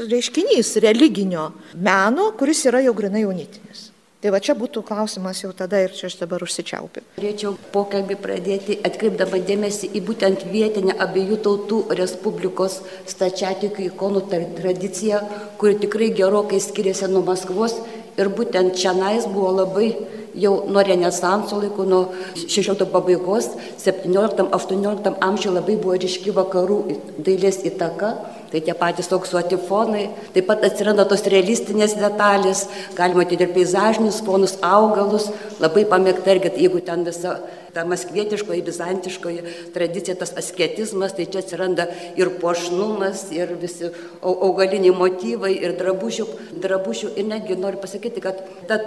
[0.09, 3.91] reiškinys religinio meno, kuris yra jau grinai unitinis.
[4.21, 7.01] Tai va čia būtų klausimas jau tada ir čia aš dabar užsičiaupiu.
[7.17, 12.79] Norėčiau pokalbį pradėti atkreipdama dėmesį į būtent vietinę abiejų tautų Respublikos
[13.09, 14.21] stačiatikių ikonų
[14.57, 15.23] tradiciją,
[15.61, 17.79] kuri tikrai gerokai skiriasi nuo Maskvos
[18.17, 19.89] ir būtent čia nais buvo labai
[20.35, 22.01] jau nuo Renesanso laikų, nuo
[22.39, 23.51] 16 pabaigos,
[23.83, 26.83] 17-18 amžiuje labai buvo ryški vakarų
[27.19, 28.15] dailės įtaka.
[28.51, 32.65] Tai tie patys auksuotifonai, taip pat atsiranda tos realistinės detalės,
[32.97, 35.29] galima matyti ir peizažinius fonus, augalus,
[35.63, 37.37] labai pamėgta irgi, jeigu ten visa
[37.71, 41.87] ta maskvietiškoji, bizantiškoji tradicija, tas asketizmas, tai čia atsiranda
[42.19, 46.27] ir pošnumas, ir visi augaliniai motyvai, ir drabužių,
[46.63, 47.15] drabužių.
[47.15, 48.81] Ir netgi noriu pasakyti, kad ta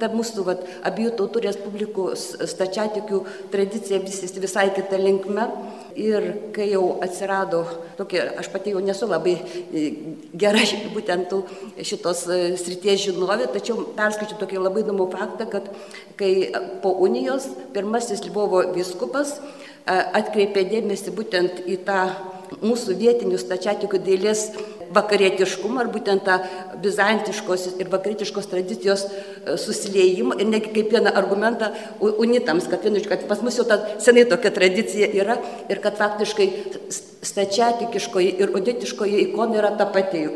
[0.00, 3.22] ta mūsų vat, abiejų tautų respublikos stačiatikių
[3.52, 5.48] tradicija visisi visai kita linkme.
[5.96, 7.62] Ir kai jau atsirado
[7.96, 9.38] tokia, aš pati jau nesu labai
[9.72, 9.84] e,
[10.36, 10.60] gera
[10.92, 11.32] būtent
[11.80, 15.70] šitos e, srities žinovė, tačiau perskaičiu tokį labai įdomų faktą, kad
[16.20, 16.52] kai
[16.84, 22.02] po unijos pirmasis Lvovo viskupas e, atkreipė dėmesį būtent į tą
[22.60, 24.50] mūsų vietinių stačiatikių dailės
[24.94, 26.36] vakarietiškumą, ar būtent tą
[26.82, 33.26] bizantiškos ir vakarietiškos tradicijos e, susiliejimą ir negi kaip vieną argumentą unitams, kad, vienu, kad
[33.30, 35.38] pas mus jau ta senai tokia tradicija yra
[35.72, 36.48] ir kad faktiškai
[37.26, 40.26] stačiatikiškoji ir uditiškoji ikona yra ta pati,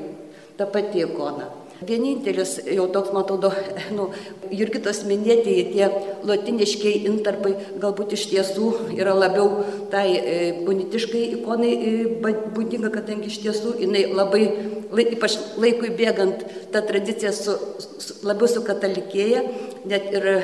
[0.59, 1.60] ta pati ikona.
[1.87, 3.51] Vienintelis jau toks, man atrodo,
[3.97, 4.11] nu,
[4.53, 5.87] Jurgitos minėtieji tie
[6.29, 8.67] lotiniškiai intarpai galbūt iš tiesų
[8.99, 9.63] yra labiau
[9.93, 10.35] tai e,
[10.69, 11.93] unitiškai ikonai e,
[12.57, 14.43] būdinga, kadangi iš tiesų jinai labai,
[15.15, 16.43] ypač laikui bėgant,
[16.75, 19.41] ta tradicija su, su, labiau sukatalikėja,
[19.89, 20.37] net ir e,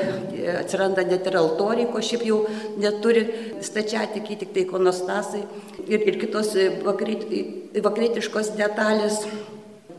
[0.62, 2.38] atsiranda net ir altoriai, ko šiaip jau
[2.81, 3.27] neturi
[3.66, 5.42] stačiatikiai, tik tai ikonostasai
[5.85, 6.55] ir, ir kitos
[6.87, 9.20] vakarietiškos detalės.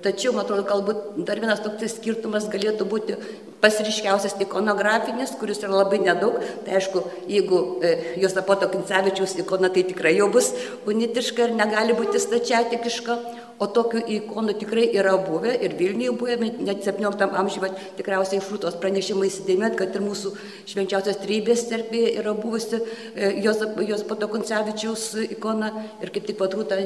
[0.04, 3.16] Tačiau, man atrodo, galbūt dar vienas toks skirtumas galėtų būti
[3.64, 6.38] pasiriškiausias ikonografinis, kuris yra labai nedaug.
[6.66, 10.52] Tai aišku, jeigu e, Josapoto Kincevičiaus ikona, tai tikrai jau bus
[10.86, 13.18] unitiška ir negali būti stačiatikiška.
[13.58, 18.76] O tokių ikonų tikrai yra buvę ir Vilniuje buvę, net 17 amžiuje, tikriausiai iš Rūtos
[18.78, 20.34] pranešimai įsidėmėt, kad ir mūsų
[20.70, 25.72] švenčiausios trybės terpėje yra buvusi e, jos, jos pato Koncevičiaus ikona
[26.06, 26.78] ir kaip tik pat Rūta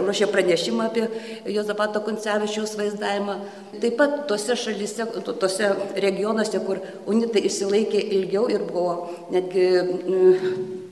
[0.00, 1.04] ruošė pranešimą apie
[1.52, 3.36] Jozapato Koncevičiaus vaizdavimą.
[3.84, 5.74] Taip pat tose šalyse, tose
[6.06, 8.96] regionuose, kur unitai išsilaikė ilgiau ir buvo
[9.34, 9.68] netgi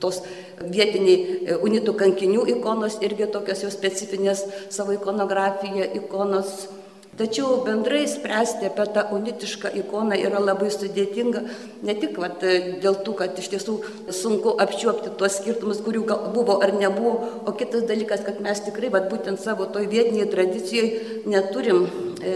[0.03, 0.21] tos
[0.71, 6.69] vietiniai e, unitų kankinių ikonos irgi tokios jau specifinės savo ikonografiją ikonos.
[7.13, 11.43] Tačiau bendrai spręsti apie tą unitišką ikoną yra labai sudėtinga,
[11.85, 12.41] ne tik vat,
[12.81, 13.75] dėl tų, kad iš tiesų
[14.17, 19.11] sunku apčiuopti tuos skirtumus, kurių buvo ar nebuvo, o kitas dalykas, kad mes tikrai vat,
[19.13, 21.85] būtent savo toj vietiniai tradicijoje neturim
[22.25, 22.33] e,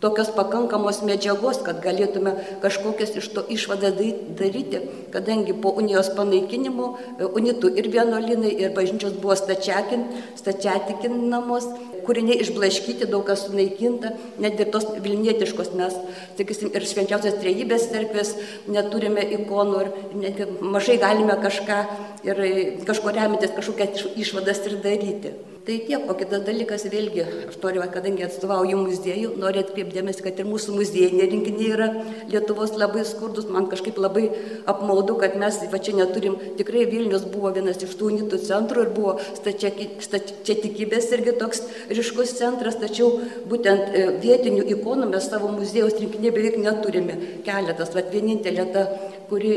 [0.00, 3.98] tokios pakankamos medžiagos, kad galėtume kažkokias iš to išvadas
[4.38, 4.80] daryti,
[5.14, 10.06] kadangi po unijos panaikinimo e, unitų ir vienuolinai, ir bažnyčios buvo stačiakin,
[10.38, 11.66] stačiatikinamos,
[12.06, 15.98] kūriniai išblaškyti, daug kas sunaikinta, net ir tos vilnietiškos mes,
[16.38, 18.34] sakysim, ir švenčiausios trejybės cerkvės
[18.70, 21.82] neturime ikonų ir netgi mažai galime kažką
[22.28, 22.44] ir
[22.88, 25.34] kažko remintis, kažkokias išvadas ir daryti.
[25.68, 30.46] Tai tiek, o kitas dalykas vėlgi, aš noriu, kadangi atstovauju muziejų, noriu atkreipdėmės, kad ir
[30.48, 31.88] mūsų muziejiniai rinkiniai yra
[32.32, 34.30] Lietuvos labai skurdus, man kažkaip labai
[34.72, 38.94] apmaudu, kad mes va čia neturim, tikrai Vilnius buvo vienas iš tų unitų centrų ir
[38.96, 43.12] buvo stačiatikybės irgi toks ryškus centras, tačiau
[43.52, 47.20] būtent e, vietinių ikonų mes savo muziejaus rinkiniai beveik neturime.
[47.44, 48.88] Keletas, va vienintelė ta,
[49.28, 49.54] kuri,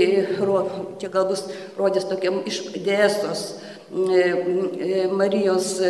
[0.99, 5.81] čia galbūt rodys tokiam iš dėsos E, Marijos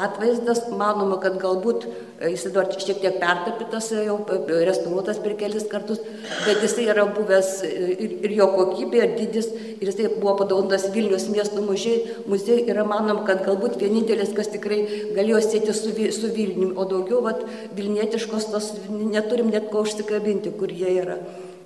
[0.00, 4.16] atvaizdas, manoma, kad galbūt e, jis dar šiek tiek pertapytas, e, jau
[4.48, 6.00] restauruotas per kelis kartus,
[6.46, 11.28] bet jisai yra buvęs ir, ir jo kokybė, ir didis, ir jisai buvo padaunotas Vilnius
[11.30, 14.80] miesto muziejai, muziejai yra manoma, kad galbūt vienintelis, kas tikrai
[15.14, 17.44] galėjo sėti su, su Vilniumi, o daugiau vat,
[17.76, 21.20] vilnietiškos tos neturim net ko užsikabinti, kur jie yra.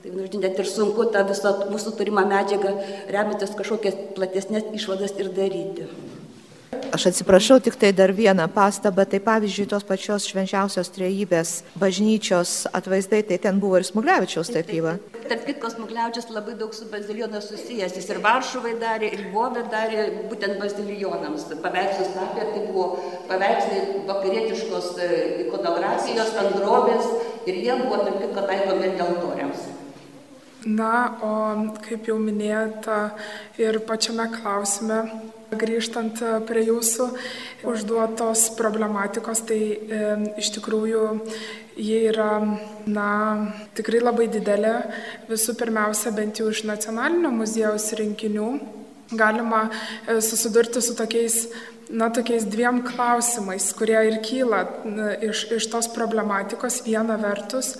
[0.08, 2.76] Tai net ir sunku tą visą mūsų turimą medžiagą
[3.12, 5.88] remiantis kažkokias platesnės išvadas ir daryti.
[6.88, 9.04] Aš atsiprašau, tik tai dar vieną pastabą.
[9.04, 14.96] Tai pavyzdžiui, tos pačios švenčiausios trejybės bažnyčios atvaizdai, tai ten buvo ir Smuglevičiaus tapyba.
[15.28, 17.96] Tarp kitko, Smuglevičius labai daug su bazilijonais susijęs.
[18.00, 21.48] Jis ir Varšuvai darė, ir Bovė darė būtent bazilijonams.
[21.64, 22.88] Paveikslus tapė, tai buvo
[23.28, 24.92] paveikslai vakarietiškos
[25.44, 27.10] ikonografijos, androvės
[27.44, 29.67] ir jie buvo, tarp kitko, taikomi altoriams.
[30.66, 31.32] Na, o
[31.84, 32.96] kaip jau minėjote
[33.62, 35.04] ir pačiame klausime,
[35.54, 36.18] grįžtant
[36.48, 37.06] prie jūsų
[37.70, 40.00] užduotos problematikos, tai e,
[40.42, 41.04] iš tikrųjų
[41.78, 42.42] jie yra,
[42.90, 43.08] na,
[43.78, 44.74] tikrai labai didelė.
[45.30, 48.50] Visų pirmiausia, bent jau iš nacionalinio muziejaus rinkinių
[49.14, 51.46] galima e, susidurti su tokiais
[51.90, 54.64] na, tokiais dviem klausimais, kurie ir kyla
[55.24, 56.82] iš, iš tos problematikos.
[56.86, 57.74] Viena vertus,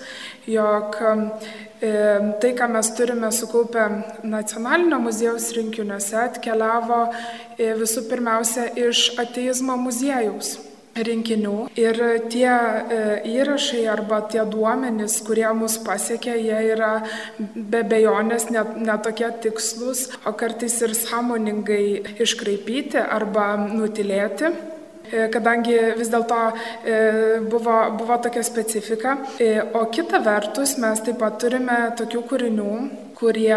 [0.49, 1.93] jog e,
[2.41, 3.89] tai, ką mes turime sukaupę
[4.25, 10.57] nacionalinio muziejaus rinkiniuose, atkeliavo e, visų pirmiausia iš ateizmo muziejaus
[11.07, 11.99] rinkinių ir
[12.33, 16.93] tie e, įrašai arba tie duomenys, kurie mus pasiekia, jie yra
[17.39, 26.13] be bejonės netokie ne tikslus, o kartais ir sąmoningai iškraipyti arba nutilėti e, kadangi vis
[26.13, 26.97] dėlto e,
[27.51, 29.19] buvo, buvo tokia specifika.
[29.79, 32.73] O kita vertus, mes taip pat turime tokių kūrinių,
[33.19, 33.57] kurie,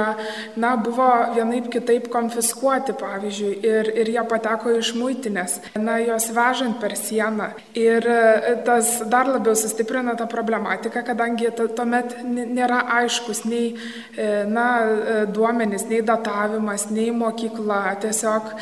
[0.55, 6.79] na, buvo vienaip kitaip konfiskuoti, pavyzdžiui, ir, ir jie pateko iš muitinės, na, juos vežant
[6.81, 7.51] per sieną.
[7.77, 13.73] Ir e, tas dar labiau sustiprina tą problematiką, kadangi tuomet nėra aiškus nei,
[14.15, 18.53] e, na, e, duomenys, nei datavimas, nei mokykla, tiesiog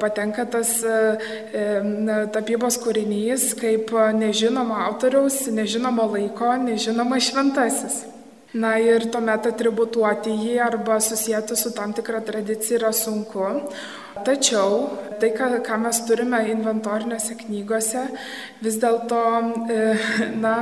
[0.00, 0.70] patenka tas
[2.34, 8.04] tapybos kūrinys kaip nežinomo autoriaus, nežinomo laiko, nežinoma šventasis.
[8.56, 13.44] Na ir tuomet atributuoti jį arba susijęti su tam tikra tradicija yra sunku.
[14.24, 14.78] Tačiau
[15.20, 18.06] tai, ką, ką mes turime inventorinėse knygose,
[18.64, 19.20] vis dėlto,
[19.68, 19.82] e,
[20.44, 20.54] na,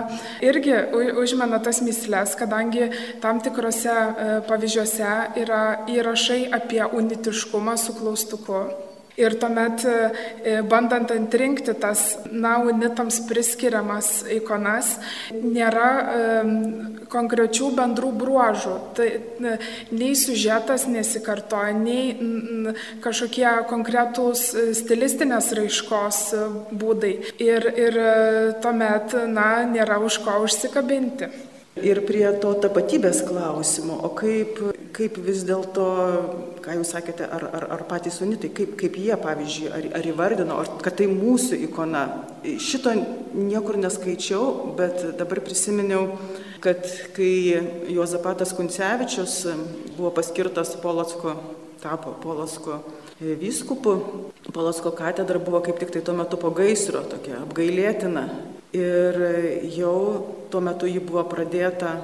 [0.43, 0.75] irgi
[1.23, 2.91] užmena tas mislės, kadangi
[3.23, 8.65] tam tikrose e, pavyzdžiuose yra įrašai apie unitiškumą su klaustuku.
[9.17, 9.81] Ir tuomet,
[10.45, 14.99] e, bandant atrinkti tas, na, unitams priskiriamas ikonas,
[15.33, 16.27] nėra e,
[17.13, 18.77] konkrečių bendrų bruožų.
[18.99, 19.57] Tai e,
[19.97, 22.13] nei sužetas nesikartoja, nei
[23.05, 24.51] kažkokie konkretūs
[24.83, 26.23] stilistinės raiškos
[26.77, 27.17] būdai.
[27.41, 28.01] Ir, ir
[28.61, 31.33] tuomet, na, nėra už ko užsikabinti.
[31.77, 34.57] Ir prie to tapatybės klausimo, o kaip,
[34.97, 35.85] kaip vis dėlto,
[36.65, 40.57] ką jūs sakėte, ar, ar, ar patys unitai, kaip, kaip jie, pavyzdžiui, ar, ar įvardino,
[40.57, 42.07] ar, kad tai mūsų ikona.
[42.65, 42.95] Šito
[43.37, 46.17] niekur neskaičiau, bet dabar prisiminiau,
[46.65, 46.81] kad
[47.13, 47.61] kai
[47.93, 49.43] Jozapatas Kuncevičius
[49.99, 51.37] buvo paskirtas Polocko,
[51.85, 52.81] tapo Polocko
[53.21, 53.99] vyskupu,
[54.49, 58.31] Polocko katedra buvo kaip tik tai tuo metu po gaisro, tokia apgailėtina
[58.75, 59.21] ir
[59.77, 59.97] jau
[60.51, 61.97] tuo metu ji buvo pradėta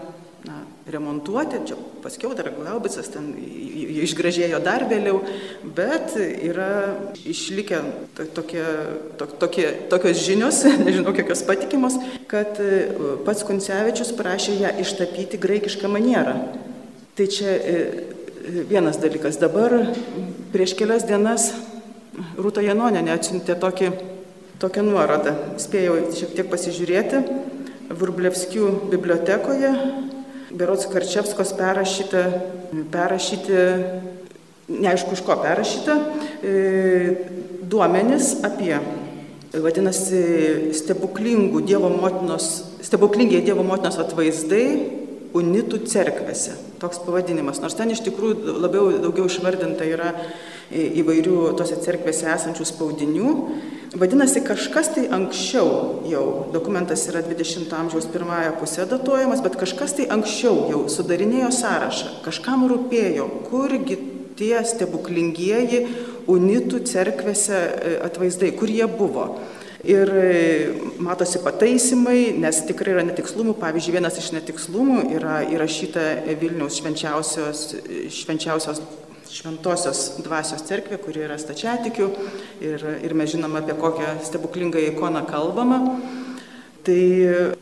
[0.47, 3.31] na, remontuoti, čia paskiau dar glaubicas ten
[4.03, 5.21] išgražėjo dar vėliau,
[5.77, 6.99] bet yra
[7.29, 7.79] išlikę
[8.35, 8.65] tokie,
[9.21, 11.99] to, tokie, tokios žinios, nežinau kokios patikimos,
[12.31, 12.89] kad e,
[13.27, 16.35] pats Kuncevičius prašė ją ištapyti graikišką manierą.
[17.19, 17.77] Tai čia e,
[18.71, 19.39] vienas dalykas.
[19.39, 19.77] Dabar
[20.55, 21.53] prieš kelias dienas
[22.37, 23.93] Rūta Janonė neatsiuntė tokį
[24.63, 25.35] tokią nuorodą.
[25.61, 27.23] Spėjau šiek tiek pasižiūrėti.
[27.93, 29.73] Vrublevskių bibliotekoje,
[30.57, 32.23] Berots Karčevskos perrašyta,
[32.93, 33.59] perrašyti,
[34.73, 35.97] neaišku, iš ko perrašyta,
[36.41, 36.55] e,
[37.69, 38.75] duomenis apie,
[39.53, 42.51] vadinasi, stebuklingų Dievo motinos,
[42.85, 44.67] stebuklingiai Dievo motinos atvaizdai
[45.37, 46.72] unitų cerkvėse.
[46.83, 47.61] Toks pavadinimas.
[47.63, 50.09] Nors ten iš tikrųjų labiau daugiau išvardinta yra
[50.73, 53.35] įvairių tose cerkvėse esančių spaudinių.
[54.01, 56.25] Vadinasi, kažkas tai anksčiau jau,
[56.55, 62.65] dokumentas yra 20 amžiaus pirmąją pusę datuojamas, bet kažkas tai anksčiau jau sudarinėjo sąrašą, kažkam
[62.73, 63.99] rūpėjo, kurgi
[64.41, 65.85] tie stebuklingieji
[66.33, 69.29] unitų cerkvėse e, atvaizdai, kur jie buvo.
[69.83, 73.57] Ir e, matosi pataisimai, nes tikrai yra netikslumų.
[73.59, 76.05] Pavyzdžiui, vienas iš netikslumų yra įrašyta
[76.39, 77.63] Vilniaus švenčiausios,
[78.15, 78.79] švenčiausios
[79.33, 82.09] šventosios dvasios cerkvė, kuri yra stačiatikių
[82.63, 85.81] ir, ir mes žinome, apie kokią stebuklingą ikoną kalbama.
[86.87, 87.03] Tai,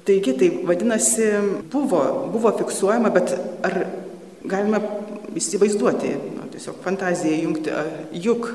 [0.09, 1.31] taigi, tai vadinasi,
[1.73, 2.03] buvo,
[2.35, 3.33] buvo fiksuojama, bet
[3.65, 3.79] ar
[4.49, 4.81] galime
[5.41, 7.75] įsivaizduoti, nu, tiesiog fantaziją jungti,
[8.29, 8.53] juk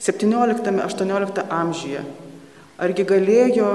[0.00, 2.04] 17-18 amžiuje
[2.82, 3.68] Argi galėjo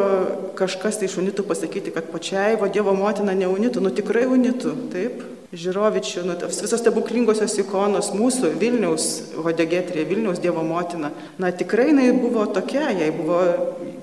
[0.59, 4.73] kažkas tai iš unitų pasakyti, kad pačiai va Dievo motina ne unitų, nu tikrai unitų,
[4.91, 5.21] taip?
[5.55, 9.05] Žirovičių, nu, visos stebuklingosios ikonos mūsų Vilniaus
[9.45, 11.13] Hodegetrė, Vilniaus Dievo motina.
[11.39, 13.39] Na tikrai jinai buvo tokia, jai buvo,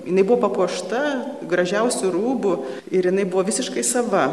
[0.07, 1.03] jinai buvo papuošta
[1.53, 2.55] gražiausių rūbų
[2.89, 4.25] ir jinai buvo visiškai sava.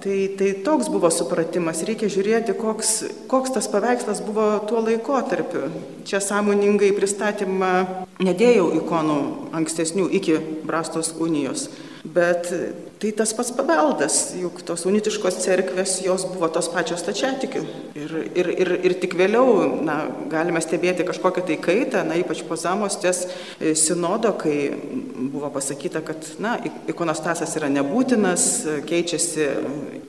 [0.00, 2.92] Tai, tai toks buvo supratimas, reikia žiūrėti, koks,
[3.28, 5.66] koks tas paveikslas buvo tuo laikotarpiu.
[6.08, 7.72] Čia sąmoningai pristatymą
[8.24, 9.18] nedėjau ikonų
[9.60, 11.68] ankstesnių iki Brastos unijos,
[12.16, 12.48] bet
[13.00, 17.62] Tai tas pats paveldas, juk tos unitiškos cerkvės, jos buvo tos pačios tačiatikių.
[17.96, 19.54] Ir, ir, ir, ir tik vėliau
[19.86, 24.58] na, galime stebėti kažkokią tai kaitą, na, ypač po Zamostės e, sinodo, kai
[25.40, 26.58] buvo pasakyta, kad na,
[26.90, 28.42] ikonostasas yra nebūtinas,
[28.84, 29.46] keičiasi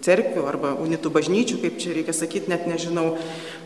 [0.03, 3.13] cerkvių arba unitų bažnyčių, kaip čia reikia sakyti, net nežinau,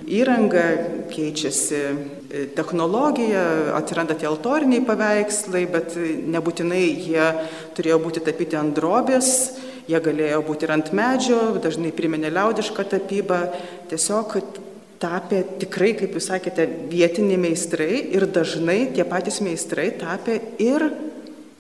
[0.06, 0.66] įranga,
[1.10, 3.46] keičiasi e, technologija,
[3.80, 5.96] atsiranda tie altoriniai paveikslai, bet
[6.36, 7.26] nebūtinai jie
[7.78, 9.32] turėjo būti tapyti ant drobės,
[9.90, 13.42] jie galėjo būti ir ant medžio, dažnai priminė liaudišką tapybą,
[13.90, 14.38] tiesiog
[15.02, 20.90] tapė tikrai, kaip jūs sakėte, vietiniai meistrai ir dažnai tie patys meistrai tapė ir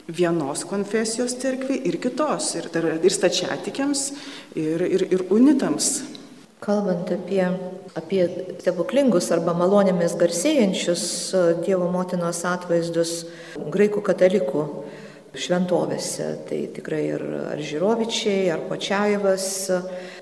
[0.07, 2.69] vienos konfesijos cerkviai, ir kitos, ir,
[3.01, 4.05] ir stačiatikiams,
[4.55, 6.03] ir, ir, ir unitams.
[6.65, 7.43] Kalbant apie,
[7.97, 8.23] apie
[8.61, 11.03] stebuklingus arba malonėmis garsėjančius
[11.65, 13.25] Dievo motinos atvaizdus
[13.57, 14.63] graikų katalikų
[15.35, 16.29] šventovėse.
[16.47, 19.47] Tai tikrai ir ar Žirovičiai, ar Počiaivas.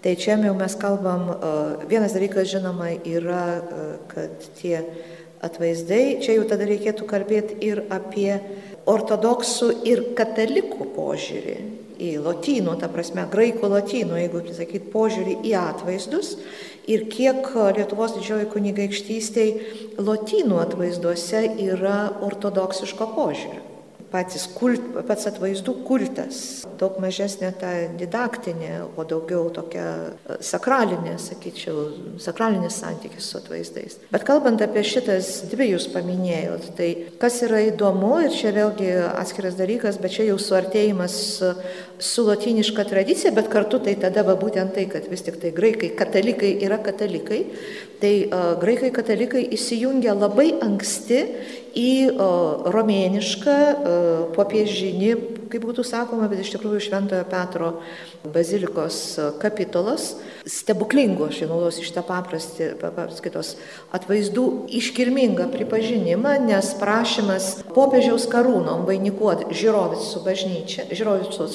[0.04, 1.30] Tai čia jau mes kalbam,
[1.88, 3.46] vienas dalykas žinoma yra,
[4.12, 4.82] kad tie
[5.44, 8.40] atvaizdai, čia jau tada reikėtų kalbėti ir apie
[8.90, 11.58] ortodoksų ir katalikų požiūrį
[12.04, 16.38] į lotynų, ta prasme, graikų lotynų, jeigu sakyt, požiūrį į atvaizdus
[16.90, 23.73] ir kiek Lietuvos didžioji kunigaikštystėje lotynų atvaizduose yra ortodoksiško požiūrio
[24.14, 26.38] patys kult, pats atvaizdų kultas,
[26.78, 31.86] daug mažesnė ta didaktinė, o daugiau tokia e, sakralinė, sakyčiau,
[32.22, 33.98] sakralinis santykis su atvaizdais.
[34.14, 36.90] Bet kalbant apie šitas dvi jūs paminėjot, tai
[37.22, 41.18] kas yra įdomu ir čia vėlgi atskiras dalykas, bet čia jau suartėjimas
[42.04, 45.94] su latiniška tradicija, bet kartu tai tada va būtent tai, kad vis tik tai graikai
[45.98, 47.42] katalikai yra katalikai,
[48.04, 51.22] tai uh, graikai katalikai įsijungia labai anksti
[51.80, 55.14] į uh, romėnišką uh, popiežinį,
[55.54, 57.70] kaip būtų sakoma, bet iš tikrųjų Šventojo Petro
[58.34, 58.98] bazilikos
[59.40, 63.54] kapitolas, stebuklingo, aš naudosiu šitą paprastį, papraskaitos
[63.96, 64.46] atvaizdų
[64.82, 71.48] iškilmingą pripažinimą, nes prašymas popiežiaus karūnom vainikuoti Žirovicų bažnyčią, Žirovicų,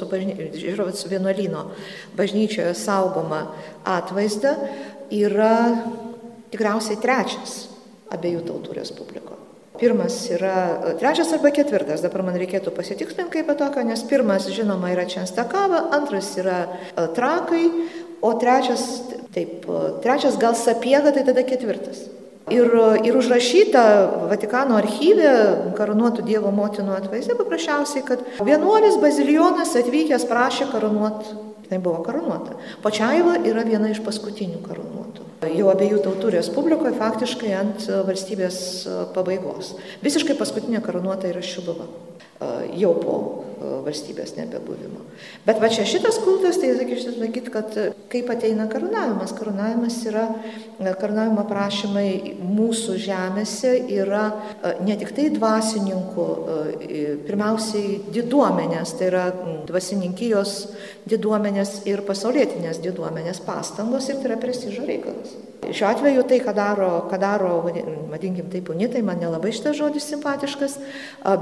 [0.65, 1.69] Žirovicų vienuolino
[2.17, 3.51] bažnyčioje saugomą
[3.99, 4.57] atvaizdą
[5.11, 5.57] yra
[6.53, 7.61] tikriausiai trečias
[8.15, 9.39] abiejų tautų respubliko.
[9.79, 15.05] Pirmas yra trečias arba ketvirtas, dabar man reikėtų pasitikslinti kaip tokio, nes pirmas, žinoma, yra
[15.07, 17.69] Čenstakava, antras yra e, Trakai,
[18.19, 18.83] o trečias,
[19.37, 22.09] taip, e, trečias gal Sapiega, tai tada ketvirtas.
[22.51, 22.67] Ir,
[23.05, 23.85] ir užrašyta
[24.33, 25.31] Vatikano archyve
[25.79, 31.39] karūnuotų Dievo motinų atvaizdė paprasčiausiai, kad vienuolis bazilionas atvykęs prašė karūnuoti,
[31.69, 32.59] tai buvo karūnuota.
[32.83, 38.61] Pačiaiva yra viena iš paskutinių karūnuotų jau abiejų tautų respublikoje faktiškai ant valstybės
[39.15, 39.77] pabaigos.
[40.03, 41.87] Visiškai paskutinė karūnuota yra Šiluva,
[42.75, 43.19] jau po
[43.87, 45.03] valstybės nebebuvimo.
[45.47, 47.75] Bet va čia šitas kultas, tai sakyčiau, sakyti, kad
[48.13, 49.35] kaip ateina karūnavimas.
[49.39, 50.27] Karūnavimas yra,
[50.79, 54.29] karūnavimo prašymai mūsų žemėse yra
[54.85, 56.29] ne tik tai dvasininkų,
[57.27, 59.27] pirmiausiai diduomenės, tai yra
[59.69, 60.57] dvasininkijos
[61.09, 65.37] diduomenės ir pasaulietinės diduomenės pastangos ir tai yra prestižo reikalas.
[65.69, 70.77] Šiuo atveju tai, ką daro, ką daro vadinkim taip, unitai, man nelabai šitas žodis simpatiškas,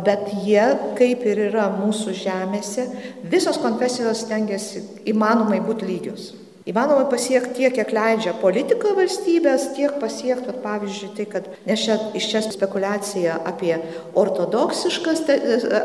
[0.07, 0.62] bet jie,
[0.99, 2.89] kaip ir yra mūsų žemėse,
[3.27, 6.35] visos konfesijos stengiasi įmanomai būti lygios.
[6.67, 12.27] Įmanoma pasiekti tiek, kiek leidžia politika valstybės, tiek pasiekti, pavyzdžiui, tai, kad nes čia iš
[12.33, 13.77] čia spekulacija apie
[14.19, 15.15] ortodoksišką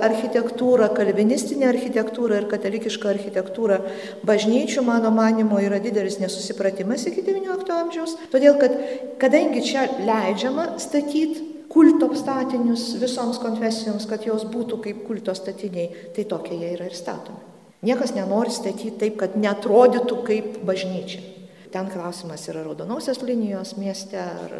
[0.07, 3.77] architektūrą, kalvinistinę architektūrą ir katalikišką architektūrą
[4.25, 8.73] bažnyčių, mano manimo, yra didelis nesusipratimas iki XIX amžiaus, todėl kad
[9.21, 16.27] kadangi čia leidžiama statyti kulto statinius visoms konfesijoms, kad jos būtų kaip kulto statiniai, tai
[16.27, 17.39] tokie jie yra ir statomi.
[17.81, 21.23] Niekas nenori statyti taip, kad netrodytų kaip bažnyčia.
[21.71, 24.51] Ten klausimas yra raudonosios linijos mieste ar,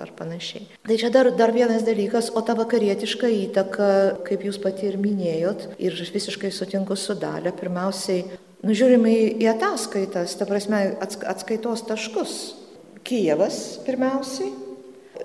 [0.00, 0.64] ar panašiai.
[0.88, 3.88] Tai čia dar, dar vienas dalykas, o ta vakarietiška įtaka,
[4.24, 8.24] kaip jūs pati ir minėjot, ir visiškai sutinku su dalė, pirmiausiai,
[8.64, 9.12] nužiūrime
[9.44, 12.34] į ataskaitas, ta prasme, atskaitos taškus.
[13.04, 14.48] Kijevas pirmiausiai,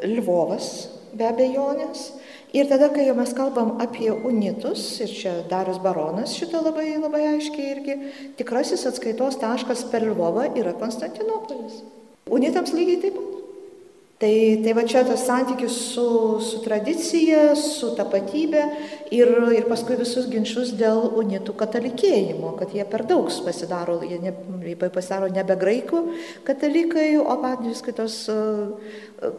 [0.03, 2.09] Lvovas be abejonės,
[2.49, 7.21] Ir tada, kai jau mes kalbam apie unitus, ir čia Darius Baronas šitą labai, labai
[7.35, 7.97] aiškiai irgi,
[8.39, 11.83] tikrasis atskaitos taškas per Lvovą yra Konstantinopolis.
[12.25, 13.35] Unitams lygiai taip pat.
[14.19, 14.31] Tai,
[14.65, 16.07] tai va čia tas santykis su,
[16.43, 18.65] su tradicija, su tapatybė
[19.15, 24.33] ir, ir paskui visus ginčius dėl unitų katalikėjimo, kad jie per daug pasidaro, jie, ne,
[24.65, 26.03] jie pasidaro nebe graikų
[26.47, 28.17] katalikai, o patys kitos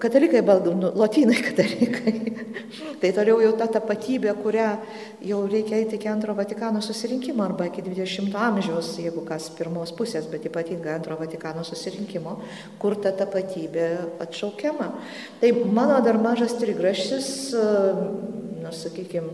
[0.01, 0.41] katalikai,
[0.73, 2.17] nu, lotynai katalikai.
[3.01, 4.71] tai toliau jau ta tapatybė, kurią
[5.29, 10.29] jau reikia eiti iki antro Vatikano susirinkimo arba iki 20 amžiaus, jeigu kas pirmos pusės,
[10.31, 12.39] bet ypatingai antro Vatikano susirinkimo,
[12.81, 13.89] kur ta tapatybė
[14.25, 14.93] atšaukia tema.
[15.41, 17.55] Tai mano dar mažas trigraštis,
[18.63, 19.31] na, sakykime,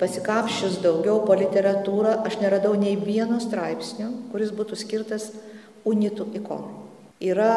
[0.00, 5.30] pasikapščius daugiau po literatūrą, aš neradau nei vieno straipsnio, kuris būtų skirtas
[5.88, 6.74] unitų ikonai.
[7.28, 7.52] Yra,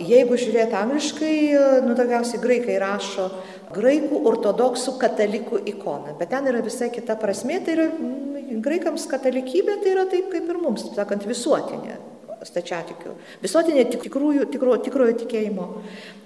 [0.00, 1.36] jeigu žiūrėti angliškai,
[1.84, 3.28] nu, daugiausiai graikai rašo
[3.76, 7.88] graikų ortodoksų katalikų ikoną, bet ten yra visai kita prasme, tai yra
[8.64, 11.98] graikams katalikybė, tai yra taip kaip ir mums, sakant, visuotinė
[12.46, 13.14] stačiatikių.
[13.42, 15.66] Visuotinė tikrųjų, tikro, tikrojo tikėjimo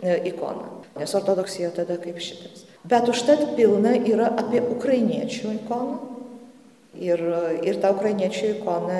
[0.02, 0.68] e, ikona.
[0.98, 2.66] Nes ortodoksija tada kaip šitas.
[2.84, 5.98] Bet užtat pilna yra apie ukrainiečių ikoną.
[7.00, 7.20] Ir,
[7.64, 8.96] ir ta ukrainiečių ikona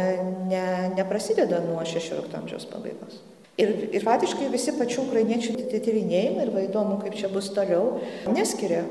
[0.49, 3.19] ne, neprasideda nuo 16 amžiaus pabaigos.
[3.61, 7.99] Ir, ir faktiškai visi pačių ukrainiečių tyrinėjimai, ir va įdomu, kaip čia bus toliau,
[8.31, 8.85] neskiria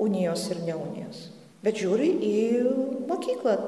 [0.00, 1.26] unijos ir neunijos.
[1.66, 2.38] Bet žiūri į
[3.10, 3.58] mokyklą,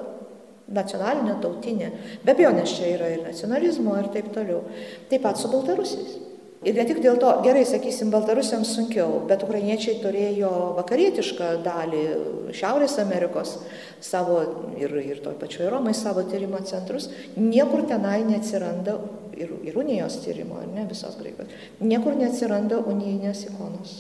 [0.71, 1.91] nacionalinė, tautinė.
[2.25, 4.63] Be abejo, nes čia yra ir nacionalizmo ir taip toliau.
[5.11, 6.15] Taip pat su baltarusiais.
[6.61, 12.03] Ir ne tik dėl to, gerai, sakysim, baltarusiams sunkiau, bet ukrainiečiai turėjo vakarietišką dalį
[12.53, 13.55] Šiaurės Amerikos
[14.05, 14.43] savo
[14.77, 17.09] ir, ir toj pačioj Romai savo tyrimo centrus.
[17.41, 18.99] Niekur tenai neatsiranda
[19.41, 21.49] ir, ir unijos tyrimo, ne visos graikos,
[21.81, 23.97] niekur neatsiranda unijinės ikonos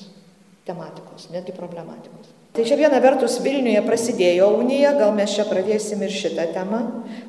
[0.68, 2.28] tematikos, netgi problematikos.
[2.52, 6.84] Tai čia viena vertus Vilniuje prasidėjo unija, gal mes čia pradėsim ir šitą temą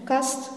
[0.10, 0.50] kast.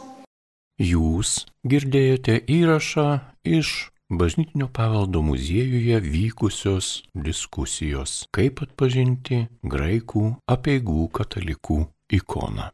[0.82, 3.10] Jūs girdėjote įrašą
[3.46, 9.40] iš Bažnytinio paveldo muziejuje vykusios diskusijos, kaip atpažinti
[9.74, 11.80] graikų apieigų katalikų
[12.18, 12.68] ikoną.